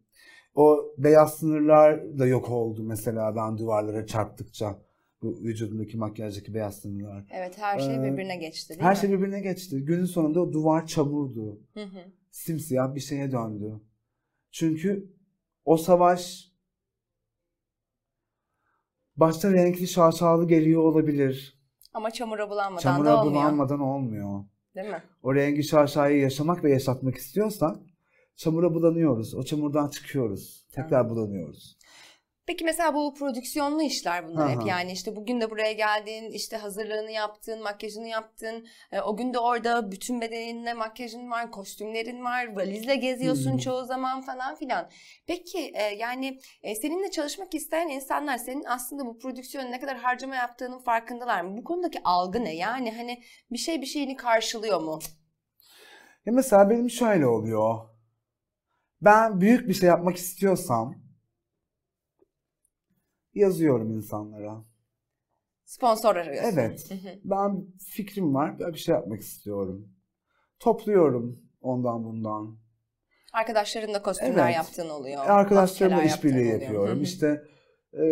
[0.55, 4.80] O beyaz sınırlar da yok oldu mesela ben duvarlara çarptıkça.
[5.22, 7.26] Bu vücudumdaki makyajdaki beyaz sınırlar.
[7.32, 8.99] Evet her şey Ee, birbirine geçti değil Her mi?
[9.01, 9.86] şey birbirine geçti.
[9.86, 11.59] Günün sonunda o duvar çamurdu.
[11.74, 11.99] Hı hı.
[12.32, 13.82] Simsiyah bir şeye döndü.
[14.51, 15.13] Çünkü
[15.65, 16.49] o savaş
[19.15, 21.59] başta renkli şaşalı geliyor olabilir.
[21.93, 23.34] Ama çamura bulanmadan da Çamura olmuyor.
[23.43, 24.43] bulanmadan olmuyor.
[24.76, 25.03] Değil mi?
[25.24, 27.78] O rengi şaşayı yaşamak ve yaşatmak istiyorsak
[28.36, 29.36] çamura bulanıyoruz.
[29.36, 30.67] O çamurdan çıkıyoruz.
[30.72, 31.78] Tekrar bulanıyoruz.
[32.50, 34.68] Peki mesela bu prodüksiyonlu işler bunlar hep Aha.
[34.68, 39.39] yani işte bugün de buraya geldin işte hazırlığını yaptın makyajını yaptın e, o gün de
[39.39, 43.58] orada bütün bedeninle makyajın var kostümlerin var valizle geziyorsun Hmm.
[43.58, 44.89] çoğu zaman falan filan.
[45.28, 50.36] Peki e, yani e, seninle çalışmak isteyen insanlar senin aslında bu prodüksiyona ne kadar harcama
[50.36, 51.58] yaptığının farkındalar mı?
[51.58, 55.00] Bu konudaki algı ne yani hani bir şey bir şeyini karşılıyor mu?
[56.26, 57.80] Ya mesela benim şöyle oluyor.
[59.02, 61.09] Ben büyük bir şey yapmak istiyorsam
[63.34, 64.63] yazıyorum insanlara.
[65.65, 66.57] Sponsor arıyorsun.
[66.57, 66.91] Evet.
[67.23, 68.59] Ben fikrim var.
[68.59, 69.88] Bir şey yapmak istiyorum.
[70.59, 72.57] Topluyorum ondan bundan.
[73.34, 74.55] Arkadaşlarınla kostümler Evet.
[74.55, 75.25] yaptığın oluyor.
[75.25, 76.61] Arkadaşlarımla maskeler işbirliği oluyor.
[76.61, 77.01] yapıyorum.
[77.01, 77.43] İşte
[77.93, 78.03] e,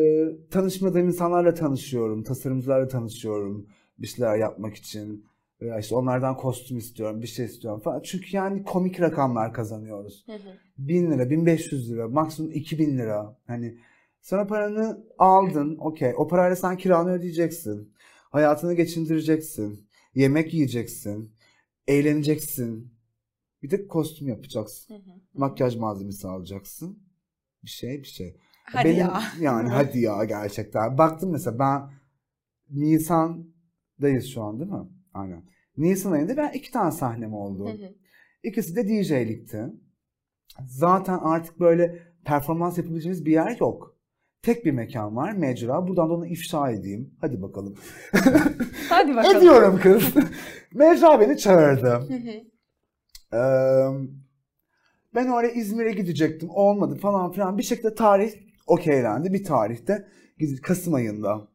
[0.52, 2.24] tanışmadığım insanlarla tanışıyorum.
[2.24, 3.68] Tasarımcılarla tanışıyorum.
[3.98, 5.26] Bir şeyler yapmak için.
[5.62, 8.02] Veya işte onlardan kostüm istiyorum, bir şey istiyorum falan.
[8.02, 10.24] Çünkü yani komik rakamlar kazanıyoruz.
[10.26, 10.58] Hı hı.
[10.78, 13.38] 1000 lira, 1500 lira, maksimum 2000 lira.
[13.48, 13.78] Hani
[14.28, 16.14] sana paranı aldın, okey.
[16.18, 17.94] O parayla sen kiranı ödeyeceksin.
[18.32, 19.90] Hayatını geçindireceksin.
[20.16, 21.36] Yemek yiyeceksin.
[21.88, 22.94] Eğleneceksin.
[23.64, 24.96] Bir de kostüm yapacaksın.
[24.96, 25.20] Hı hı.
[25.34, 27.00] Makyaj malzemesi alacaksın.
[27.64, 28.38] Bir şey, bir şey.
[28.64, 29.22] Hadi Benim, ya.
[29.40, 30.98] Yani hadi ya gerçekten.
[30.98, 31.92] Baktım mesela ben
[32.70, 34.88] Nisan'dayız şu an değil mi?
[35.14, 35.44] Aynen.
[35.78, 37.66] Nisan ayında ben iki tane sahnem oldu.
[37.66, 37.96] Hı hı.
[38.44, 39.66] İkisi de DJ'likti.
[40.66, 43.97] Zaten artık böyle performans yapabileceğimiz bir yer yok.
[44.42, 45.88] Tek bir mekan var, Mecra.
[45.88, 47.18] Buradan da onu ifşa edeyim.
[47.22, 47.76] Hadi bakalım.
[48.90, 49.38] Hadi bakalım.
[49.38, 50.04] Ediyorum kız.
[50.74, 52.08] Mecra beni çağırdı.
[53.34, 53.38] Ee,
[55.16, 56.50] ben oraya İzmir'e gidecektim.
[56.52, 57.58] Olmadı falan filan.
[57.58, 58.32] Bir şekilde tarih
[58.68, 59.34] okeylendi.
[59.34, 60.08] Bir tarihte.
[60.64, 61.48] Kasım ayında.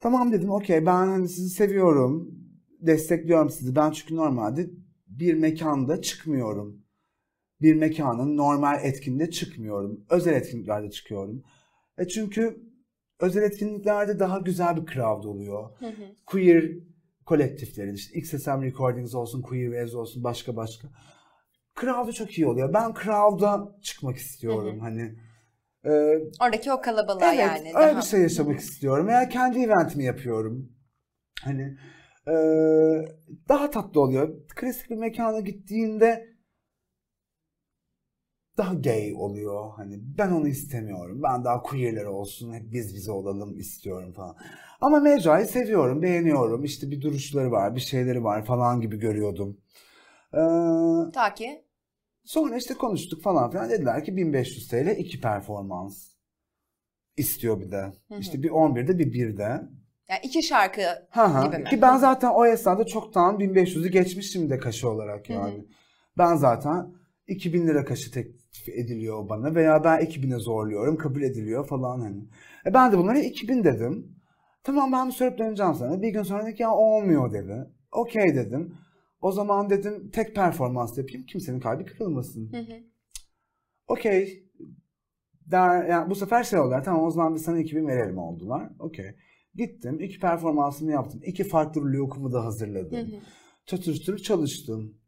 [0.00, 2.30] Tamam dedim okey ben hani sizi seviyorum.
[2.80, 3.76] Destekliyorum sizi.
[3.76, 4.70] Ben çünkü normalde
[5.06, 6.82] bir mekanda çıkmıyorum.
[7.60, 10.04] Bir mekanın normal etkinliğinde çıkmıyorum.
[10.10, 11.42] Özel etkinliklerde çıkıyorum.
[11.98, 12.60] E çünkü
[13.20, 15.92] özel etkinliklerde daha güzel bir crowd oluyor Hı hı.
[16.26, 16.64] queer
[17.26, 20.88] kolektiflerin işte XSM Recordings olsun, Queer Waves olsun başka başka.
[21.80, 22.74] Crowd'u çok iyi oluyor.
[22.74, 24.78] Ben crowd'a çıkmak istiyorum.
[24.80, 25.14] Hani
[25.84, 25.90] e,
[26.40, 27.68] Oradaki o kalabalığa evet yani.
[27.68, 29.06] öyle daha- bir şey yaşamak istiyorum.
[29.06, 30.72] Veya kendi eventimi yapıyorum.
[31.42, 31.76] Hani
[32.28, 32.34] e,
[33.48, 34.48] daha tatlı oluyor.
[34.56, 36.31] Klasik bir mekana gittiğinde
[38.56, 39.70] daha gay oluyor.
[39.76, 41.22] Hani ben onu istemiyorum.
[41.22, 42.52] Ben daha queerler olsun.
[42.54, 44.36] Hep biz bize olalım istiyorum falan.
[44.80, 46.64] Ama Mecra'yı seviyorum, beğeniyorum.
[46.64, 49.60] İşte bir duruşları var, bir şeyleri var falan gibi görüyordum.
[50.34, 50.38] Ee,
[51.12, 51.64] Ta ki
[52.24, 53.70] sonra işte konuştuk falan filan.
[53.70, 56.12] Dediler ki 1500 TL iki performans
[57.16, 57.92] istiyor bir de.
[58.08, 58.18] hı.
[58.18, 59.42] İşte bir 11'de bir 1'de.
[60.08, 61.46] yani iki şarkı Ha ha.
[61.46, 61.64] Gibi mi?
[61.64, 65.36] Ki ben zaten o esnada çoktan 1500'ü geçmişim de kaşı olarak Hı hı.
[65.36, 65.64] yani.
[66.18, 66.94] Ben zaten
[67.26, 72.24] 2000 lira kaşı teklif ediliyor bana veya ben 2000'e zorluyorum kabul ediliyor falan hani.
[72.66, 74.16] E ben de bunlara 2000 dedim.
[74.64, 76.02] Tamam ben bir sorup döneceğim sana.
[76.02, 77.70] Bir gün sonra dedi ki ya olmuyor dedi.
[77.92, 78.74] Okey dedim.
[79.20, 82.50] O zaman dedim tek performans yapayım kimsenin kalbi kırılmasın.
[83.88, 84.48] Okey.
[85.46, 86.84] Der, yani bu sefer şey oldular.
[86.84, 88.70] Tamam o zaman biz sana 2000 verelim oldular.
[88.78, 89.06] Okey.
[89.54, 90.00] Gittim.
[90.00, 91.20] iki performansımı yaptım.
[91.24, 92.90] iki farklı lokumu da hazırladım.
[93.66, 94.98] Çatır çalıştım.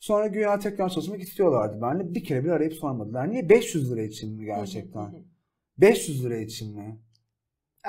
[0.00, 2.14] Sonra güya tekrar çalışmak istiyorlardı benimle.
[2.14, 3.30] Bir kere bir arayıp sormadılar.
[3.30, 3.48] Niye?
[3.48, 5.00] 500 lira için mi Hı gerçekten?
[5.02, 5.22] hı.
[5.78, 7.00] 500 lira için mi?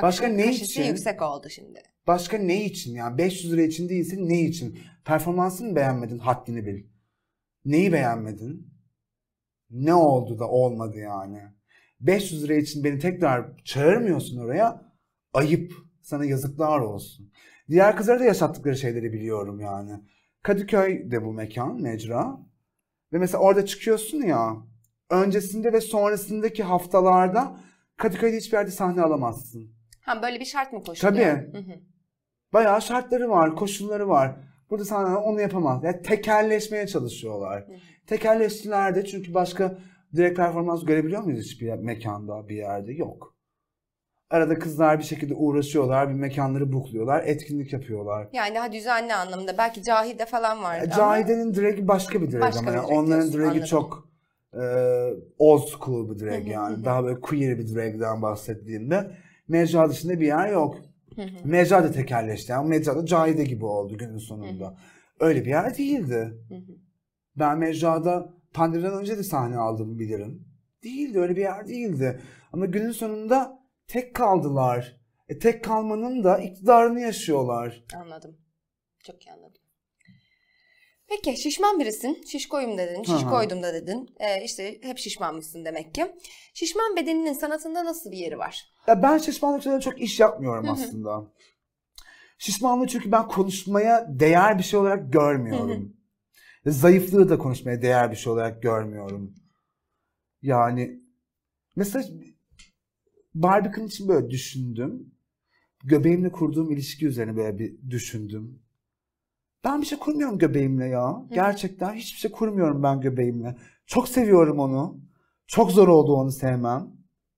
[0.01, 0.84] Başka Kaşı- ne için?
[0.84, 1.82] yüksek oldu şimdi.
[2.07, 2.93] Başka ne için?
[2.95, 4.80] Yani 500 lira için değilse ne için?
[5.05, 6.18] Performansını beğenmedin?
[6.18, 6.84] Haddini bil.
[7.66, 8.74] Neyi beğenmedin?
[9.70, 11.39] Ne oldu da olmadı yani?
[11.99, 14.91] 500 lira için beni tekrar çağırmıyorsun oraya.
[15.34, 15.74] Ayıp.
[16.01, 17.32] Sana yazıklar olsun.
[17.70, 19.91] Diğer kızlara da yaşattıkları şeyleri biliyorum yani.
[20.44, 22.38] Kadıköy'de bu mekan, mecra.
[23.14, 24.58] Ve mesela orada çıkıyorsun ya.
[25.10, 27.60] Öncesinde ve sonrasındaki haftalarda
[27.98, 29.72] Kadıköy'de hiçbir yerde sahne alamazsın.
[30.02, 31.16] Ha böyle bir şart mı koşuluyor?
[31.16, 31.54] Tabii.
[31.54, 31.80] Hı hı.
[32.54, 34.36] Bayağı şartları var, koşulları var.
[34.70, 35.84] Burada sana onu yapamaz.
[35.84, 37.62] Yani tekelleşmeye çalışıyorlar.
[37.68, 37.74] Hı.
[38.08, 39.78] Tekelleştiler de çünkü başka
[40.16, 42.94] direkt performans görebiliyor muyuz hiçbir mekanda, bir yerde?
[42.94, 43.36] Yok.
[44.30, 48.28] Arada kızlar bir şekilde uğraşıyorlar, bir mekanları bukluyorlar, etkinlik yapıyorlar.
[48.34, 49.58] Yani daha düzenli anlamda.
[49.58, 52.98] Belki Cahide falan vardı ama- Cahide'nin drag'i başka bir drag Başka ama bir yani drag
[52.98, 53.66] onların diyorsun, drag'i anladım.
[53.66, 54.10] çok
[54.54, 54.64] e,
[55.38, 56.86] old school bir drag yani.
[56.86, 59.12] Daha böyle queer bir drag'den bahsettiğimde
[59.48, 60.78] mecra dışında bir yer yok.
[61.44, 62.52] Mecra da tekerleşti.
[62.52, 64.78] Yani Mecra da Cahide gibi oldu günün sonunda.
[65.20, 66.34] Öyle bir yer değildi.
[67.36, 70.46] Ben Mecra'da pandemiden önce de sahne aldım bilirim.
[70.84, 72.20] Değildi öyle bir yer değildi.
[72.54, 73.59] Ama günün sonunda
[73.90, 75.00] tek kaldılar.
[75.30, 77.84] E tek kalmanın da iktidarını yaşıyorlar.
[77.96, 78.38] Anladım.
[79.04, 79.62] Çok iyi anladım.
[81.08, 82.24] Peki şişman birisin.
[82.32, 84.16] Şişkoyum dedin, şişkoydum da dedin.
[84.20, 86.16] Ee, işte hep şişmanmışsın demek ki.
[86.54, 88.74] Şişman bedeninin sanatında nasıl bir yeri var?
[88.88, 91.32] Ya ben şişmanlık üzerine çok iş yapmıyorum aslında.
[92.38, 95.94] Şişmanlığı çünkü ben konuşmaya değer bir şey olarak görmüyorum.
[96.66, 99.36] Ve Zayıflığı da konuşmaya değer bir şey olarak görmüyorum.
[100.42, 101.00] Yani
[101.76, 102.06] mesela
[103.34, 105.12] Barbican için böyle düşündüm.
[105.84, 108.62] Göbeğimle kurduğum ilişki üzerine böyle bir düşündüm.
[109.64, 111.26] Ben bir şey kurmuyorum göbeğimle ya.
[111.34, 113.58] Gerçekten hiçbir şey kurmuyorum ben göbeğimle.
[113.86, 115.02] Çok seviyorum onu.
[115.48, 116.88] Çok zor oldu onu sevmem.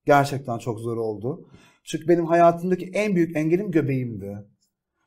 [0.05, 1.49] Gerçekten çok zor oldu.
[1.83, 4.37] Çünkü benim hayatımdaki en büyük engelim göbeğimdi.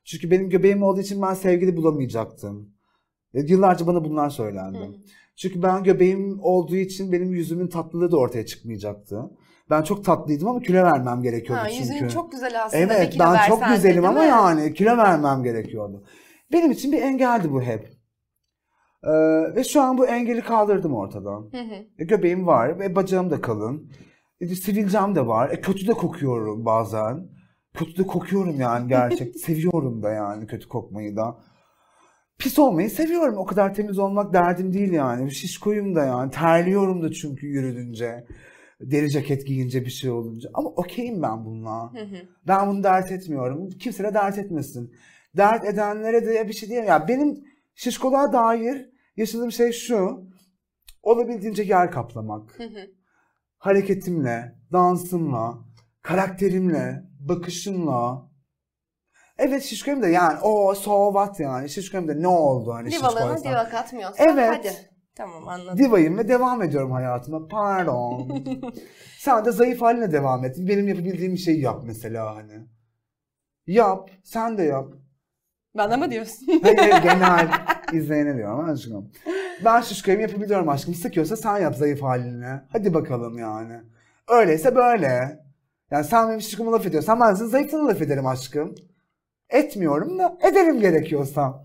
[0.04, 2.74] Çünkü benim göbeğim olduğu için ben sevgili bulamayacaktım.
[3.34, 4.78] Yıllarca bana bunlar söylendi.
[4.78, 4.94] Hı.
[5.36, 9.30] Çünkü ben göbeğim olduğu için benim yüzümün tatlılığı da ortaya çıkmayacaktı.
[9.70, 11.92] Ben çok tatlıydım ama kilo vermem gerekiyordu Ha, çünkü.
[11.94, 12.82] yüzün çok güzel aslında.
[12.82, 14.26] Evet ben çok versen güzelim ama mi?
[14.26, 16.04] yani kilo vermem gerekiyordu.
[16.52, 17.94] Benim için bir engeldi bu hep.
[19.04, 19.10] Ee,
[19.56, 21.48] ve şu an bu engeli kaldırdım ortadan.
[21.52, 21.74] Hı hı.
[21.98, 23.92] E, göbeğim var ve bacağım da kalın.
[24.40, 25.50] E, sivilcem de var.
[25.50, 27.28] E, kötü de kokuyorum bazen.
[27.74, 29.36] Kötü de kokuyorum yani gerçek.
[29.40, 31.38] Seviyorum da yani kötü kokmayı da.
[32.38, 33.38] Pis olmayı seviyorum.
[33.38, 35.30] O kadar temiz olmak derdim değil yani.
[35.30, 36.30] Şişkoyum da yani.
[36.30, 38.26] Terliyorum da çünkü yürüdünce.
[38.80, 40.50] Deri ceket giyince bir şey olunca.
[40.54, 41.92] Ama okeyim ben bununla.
[41.92, 42.16] Hı hı.
[42.46, 43.70] Ben bunu dert etmiyorum.
[43.70, 44.94] Kimse de dert etmesin.
[45.36, 46.88] Dert edenlere de bir şey diyemem.
[46.88, 47.44] Ya benim
[47.74, 50.28] şişkoluğa dair yaşadığım şey şu.
[51.02, 52.58] Olabildiğince yer kaplamak.
[52.58, 52.86] Hı hı.
[53.58, 55.58] Hareketimle, dansımla,
[56.02, 58.30] karakterimle, bakışımla.
[59.38, 61.68] Evet şişkoyum da yani o so what yani.
[61.70, 63.52] Şişkoyum da ne oldu hani Divalığına şişkoysam.
[63.52, 64.48] diva katmıyorsan Evet.
[64.58, 64.72] hadi.
[65.14, 65.78] Tamam anladım.
[65.78, 67.48] Divayım ve devam ediyorum hayatıma.
[67.48, 68.44] Pardon.
[69.18, 70.56] sen de zayıf haline devam et.
[70.58, 72.66] Benim yapabildiğim bir şeyi yap mesela hani.
[73.66, 74.10] Yap.
[74.22, 74.94] Sen de yap.
[75.74, 76.46] Bana mı diyorsun?
[76.62, 77.48] Hayır genel
[77.92, 79.12] izleyene diyorum aşkım.
[79.64, 80.94] Ben şişkoyum yapabiliyorum aşkım.
[80.94, 82.62] Sıkıyorsa sen yap zayıf haline.
[82.72, 83.80] Hadi bakalım yani.
[84.28, 85.40] Öyleyse böyle.
[85.90, 88.74] Yani sen benim şişkomu laf ediyorsan ben senin zayıflığını laf ederim aşkım.
[89.50, 91.64] Etmiyorum da ederim gerekiyorsa.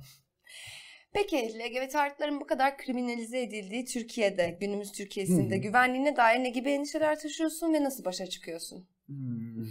[1.13, 5.61] Peki LGBT artıların bu kadar kriminalize edildiği Türkiye'de, günümüz Türkiye'sinde Hı.
[5.61, 8.87] güvenliğine dair ne gibi endişeler taşıyorsun ve nasıl başa çıkıyorsun?
[9.05, 9.65] Hmm.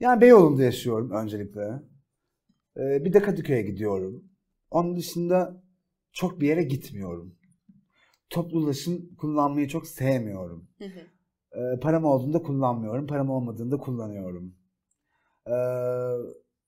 [0.00, 1.82] Yani Beyoğlu'nda yaşıyorum öncelikle.
[2.76, 4.24] Ee, bir de Kadıköy'e gidiyorum.
[4.70, 5.62] Onun dışında
[6.12, 7.36] çok bir yere gitmiyorum.
[8.30, 10.68] Toplu ulaşım kullanmayı çok sevmiyorum.
[10.78, 11.00] Hı hı.
[11.52, 13.06] Ee, param olduğunda kullanmıyorum.
[13.06, 14.54] Param olmadığında kullanıyorum.
[15.46, 15.52] Ee,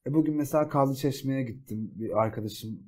[0.06, 1.92] e, bugün mesela Kazlı Çeşme'ye gittim.
[1.94, 2.82] Bir arkadaşım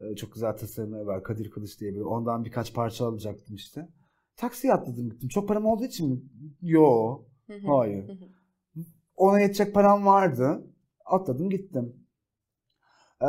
[0.00, 1.22] e, çok güzel tasarımları var.
[1.22, 2.04] Kadir Kılıç diye biri.
[2.04, 3.88] Ondan birkaç parça alacaktım işte.
[4.36, 5.28] Taksiye atladım gittim.
[5.28, 6.20] Çok param olduğu için mi?
[6.62, 7.22] Yo.
[7.66, 8.10] Hayır.
[9.16, 10.66] Ona yetecek param vardı.
[11.04, 11.96] Atladım gittim.
[13.22, 13.26] Ee,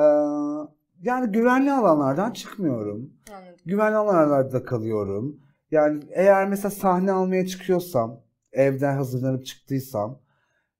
[1.01, 3.13] yani güvenli alanlardan çıkmıyorum.
[3.33, 3.55] Anladım.
[3.65, 5.39] Güvenli alanlarda kalıyorum.
[5.71, 8.19] Yani eğer mesela sahne almaya çıkıyorsam,
[8.51, 10.19] evden hazırlanıp çıktıysam,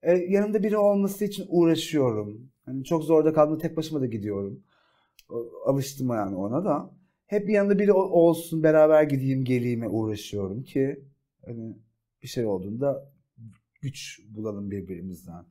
[0.06, 2.52] e, yanımda biri olması için uğraşıyorum.
[2.66, 4.64] Hani çok zorda kaldığımda tek başıma da gidiyorum.
[5.66, 6.92] Alıştım yani ona da.
[7.28, 11.04] Hep yanında biri ol- olsun, beraber gideyim, geleyime uğraşıyorum ki
[11.46, 11.78] hani
[12.24, 13.12] bir şey olduğunda
[13.82, 15.46] güç bulalım birbirimizden.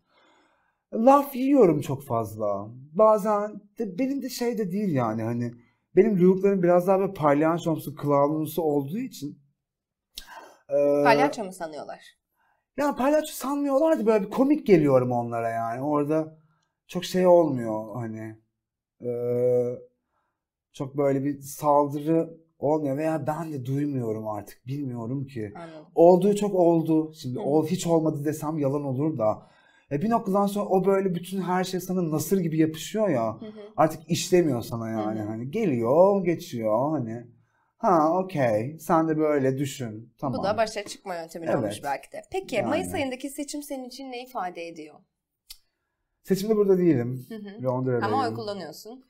[0.95, 2.69] Laf yiyorum çok fazla.
[2.93, 5.53] Bazen de benim de şey de değil yani hani
[5.97, 9.39] benim lüğüklerim biraz daha böyle palyaçomsu, kılavuzlu olduğu için
[10.71, 12.01] eee, Palyaço mu sanıyorlar?
[12.77, 15.83] Ya palyaço sanmıyorlar da böyle bir komik geliyorum onlara yani.
[15.83, 16.39] Orada
[16.89, 18.37] çok şey olmuyor hani.
[19.01, 19.79] Eee,
[20.73, 24.67] çok böyle bir saldırı olmuyor veya ben de duymuyorum artık.
[24.67, 25.53] Bilmiyorum ki.
[25.57, 25.87] Anladım.
[25.95, 27.13] Olduğu çok oldu.
[27.15, 27.43] Şimdi Hı.
[27.43, 29.47] ol, hiç olmadı desem yalan olur da.
[29.93, 33.41] E bir noktadan sonra o böyle bütün her şey sana nasır gibi yapışıyor ya.
[33.41, 33.51] Hı hı.
[33.77, 35.21] Artık işlemiyor sana yani.
[35.21, 35.29] Hı hı.
[35.29, 37.27] Hani geliyor, geçiyor hani.
[37.85, 38.79] Ha okey.
[38.79, 40.13] Sen de böyle düşün.
[40.19, 40.39] Tamam.
[40.39, 41.57] Bu da başa çıkma yöntemi Evet.
[41.57, 42.23] olmuş belki de.
[42.33, 42.69] Peki Yani.
[42.69, 44.95] Mayıs ayındaki seçim senin için ne ifade ediyor?
[46.23, 47.27] Seçimde burada değilim.
[47.29, 47.63] Hı hı.
[47.63, 48.05] Londra'dayım.
[48.15, 49.05] Ama oy kullanıyorsun.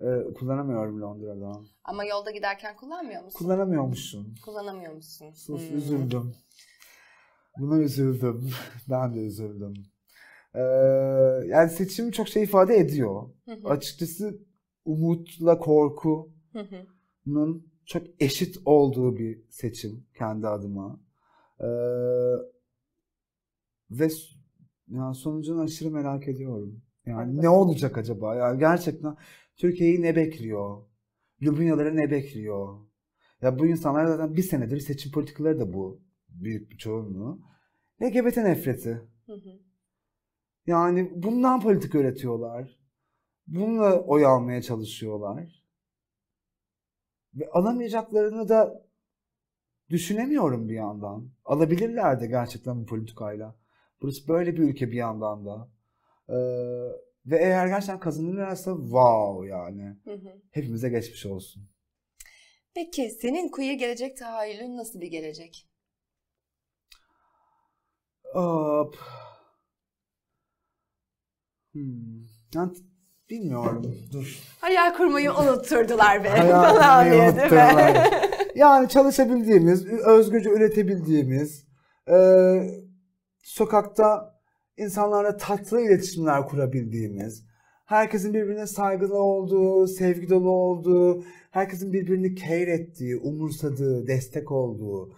[0.00, 0.06] Ee,
[0.38, 1.52] kullanamıyorum Londra'da.
[1.84, 3.38] Ama yolda giderken kullanmıyor musun?
[3.38, 4.34] Kullanamıyormuşsun.
[4.44, 5.32] Kullanamıyor musun?
[5.32, 5.76] Sus Hmm.
[5.76, 6.34] üzüldüm.
[7.58, 8.50] Buna üzüldüm.
[8.90, 9.74] ben de üzüldüm.
[10.54, 10.60] Ee,
[11.46, 13.30] yani seçim çok şey ifade ediyor.
[13.44, 13.68] Hı hı.
[13.68, 14.38] Açıkçası
[14.84, 17.69] umutla korkunun.
[17.90, 21.00] Çok eşit olduğu bir seçim kendi adıma.
[21.60, 21.66] Ee,
[23.90, 24.08] ve
[24.88, 26.82] yani sonucunu aşırı merak ediyorum.
[27.06, 28.34] Yani ne olacak acaba?
[28.34, 29.16] Yani gerçekten
[29.56, 30.82] Türkiye'yi ne bekliyor?
[31.42, 32.78] Lübnyaları ne bekliyor?
[33.42, 36.02] Ya bu insanlar zaten bir senedir seçim politikaları da bu.
[36.28, 37.40] Büyük bir çoğunluğu.
[38.02, 39.02] LGBT nefreti.
[39.26, 39.58] Hı hı.
[40.66, 42.78] Yani bundan politika üretiyorlar.
[43.46, 45.59] Bununla oy almaya çalışıyorlar.
[47.34, 48.86] Ve alamayacaklarını da
[49.90, 51.30] düşünemiyorum bir yandan.
[51.44, 53.56] Alabilirler de gerçekten bu politikayla.
[54.02, 55.68] Burası böyle bir ülke bir yandan da.
[56.28, 56.34] Ee,
[57.26, 59.96] ve eğer gerçekten kazanırlarsa wow yani.
[60.04, 60.42] Hı hı.
[60.50, 61.68] Hepimize geçmiş olsun.
[62.74, 65.66] Peki senin queer gelecek tahayyülün nasıl bir gelecek?
[68.32, 68.96] Hop.
[71.72, 72.24] Hmm.
[72.54, 72.76] Yani
[73.30, 73.96] bilmiyorum.
[74.12, 74.38] Dur.
[74.60, 78.10] Hayal kurmayı unutturdular be Hayal kurmayı diye unutturdular.
[78.54, 81.66] Yani çalışabildiğimiz, özgürce üretebildiğimiz,
[82.08, 82.16] e,
[83.42, 84.34] sokakta
[84.76, 87.44] insanlarla tatlı iletişimler kurabildiğimiz,
[87.86, 95.14] herkesin birbirine saygılı olduğu, sevgi dolu olduğu, herkesin birbirini care ettiği, umursadığı, destek olduğu,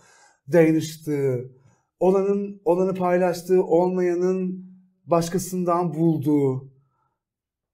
[0.53, 1.53] dayanıştığı,
[2.01, 4.67] olanın olanı paylaştığı, olmayanın
[5.07, 6.72] başkasından bulduğu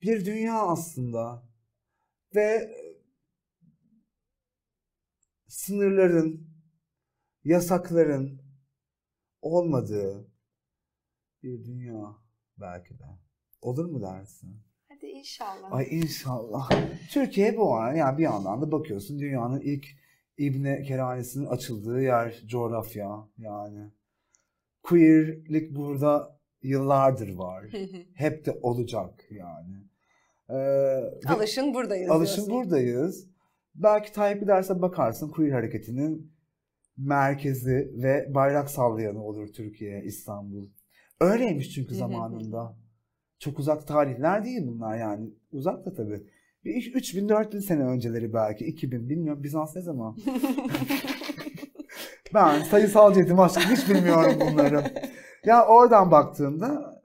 [0.03, 1.49] bir dünya aslında.
[2.35, 2.71] Ve
[5.49, 6.51] sınırların,
[7.45, 8.43] yasakların
[9.43, 10.29] olmadığı
[11.43, 12.17] bir dünya
[12.57, 13.05] belki de.
[13.63, 14.63] Olur mu dersin?
[14.89, 15.73] Hadi inşallah.
[15.73, 16.71] Ay inşallah.
[17.11, 19.87] Türkiye bu ara yani bir yandan da bakıyorsun dünyanın ilk
[20.39, 23.93] İbne Kerhanesi'nin açıldığı yer coğrafya yani.
[24.83, 27.67] Queerlik burada yıllardır var.
[28.15, 29.88] Hep de olacak yani.
[30.51, 30.55] Ee,
[31.27, 32.55] Alışın buradayız Alışın diyorsun.
[32.55, 33.27] buradayız.
[33.75, 36.33] Belki Tayyip derse bakarsın queer hareketinin
[36.97, 40.69] merkezi ve bayrak sallayanı olur Türkiye, İstanbul.
[41.21, 42.77] Öyleymiş çünkü zamanında.
[43.39, 45.31] Çok uzak tarihler değil bunlar yani.
[45.53, 46.23] Uzak da tabii.
[46.65, 48.65] Bir 3000-4000 sene önceleri belki.
[48.65, 49.43] 2000 bilmiyorum.
[49.43, 50.17] Bizans ne zaman?
[52.35, 54.85] ben sayısalcıydım aşkım hiç bilmiyorum bunları.
[55.45, 56.98] Ya oradan baktığımda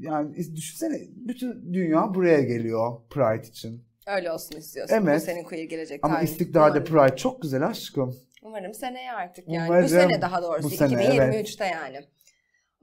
[0.00, 3.84] yani düşünsene bütün dünya buraya geliyor Pride için.
[4.16, 5.06] Öyle olsun istiyorsun.
[5.06, 5.22] Bu Evet.
[5.22, 6.32] senin queer gelecek Ama tahayyülün.
[6.32, 6.84] İstiklal'de.
[6.84, 8.16] Pride çok güzel aşkım.
[8.42, 9.66] Umarım seneye artık yani.
[9.68, 9.84] Umarım.
[9.84, 10.64] Bu sene daha doğrusu.
[10.64, 12.00] Bu sene, 2023'te yani.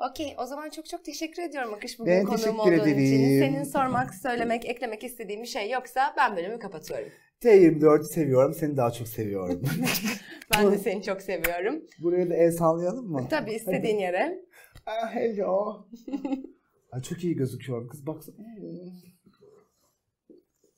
[0.10, 2.84] Okey o zaman çok çok teşekkür ediyorum Akış bugün Ben konuğum olduğun için.
[2.84, 3.40] ederim.
[3.40, 7.08] Senin sormak, söylemek, eklemek istediğin bir şey yoksa ben bölümü kapatıyorum.
[7.44, 8.54] T24'ü seviyorum.
[8.54, 9.62] Seni daha çok seviyorum.
[10.58, 11.82] Ben de seni çok seviyorum.
[12.00, 13.28] Buraya da el sallayalım mı?
[13.30, 14.40] Tabii istediğin yere.
[14.86, 15.86] Ah, hello.
[16.96, 18.36] Ay, çok iyi gözüküyorum kız baksana.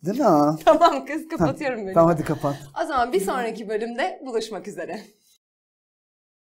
[0.05, 0.55] Değil mi?
[0.65, 1.93] Tamam kız kapatıyorum bölümü.
[1.93, 2.55] Tamam hadi kapat.
[2.83, 5.01] O zaman bir sonraki bölümde buluşmak üzere.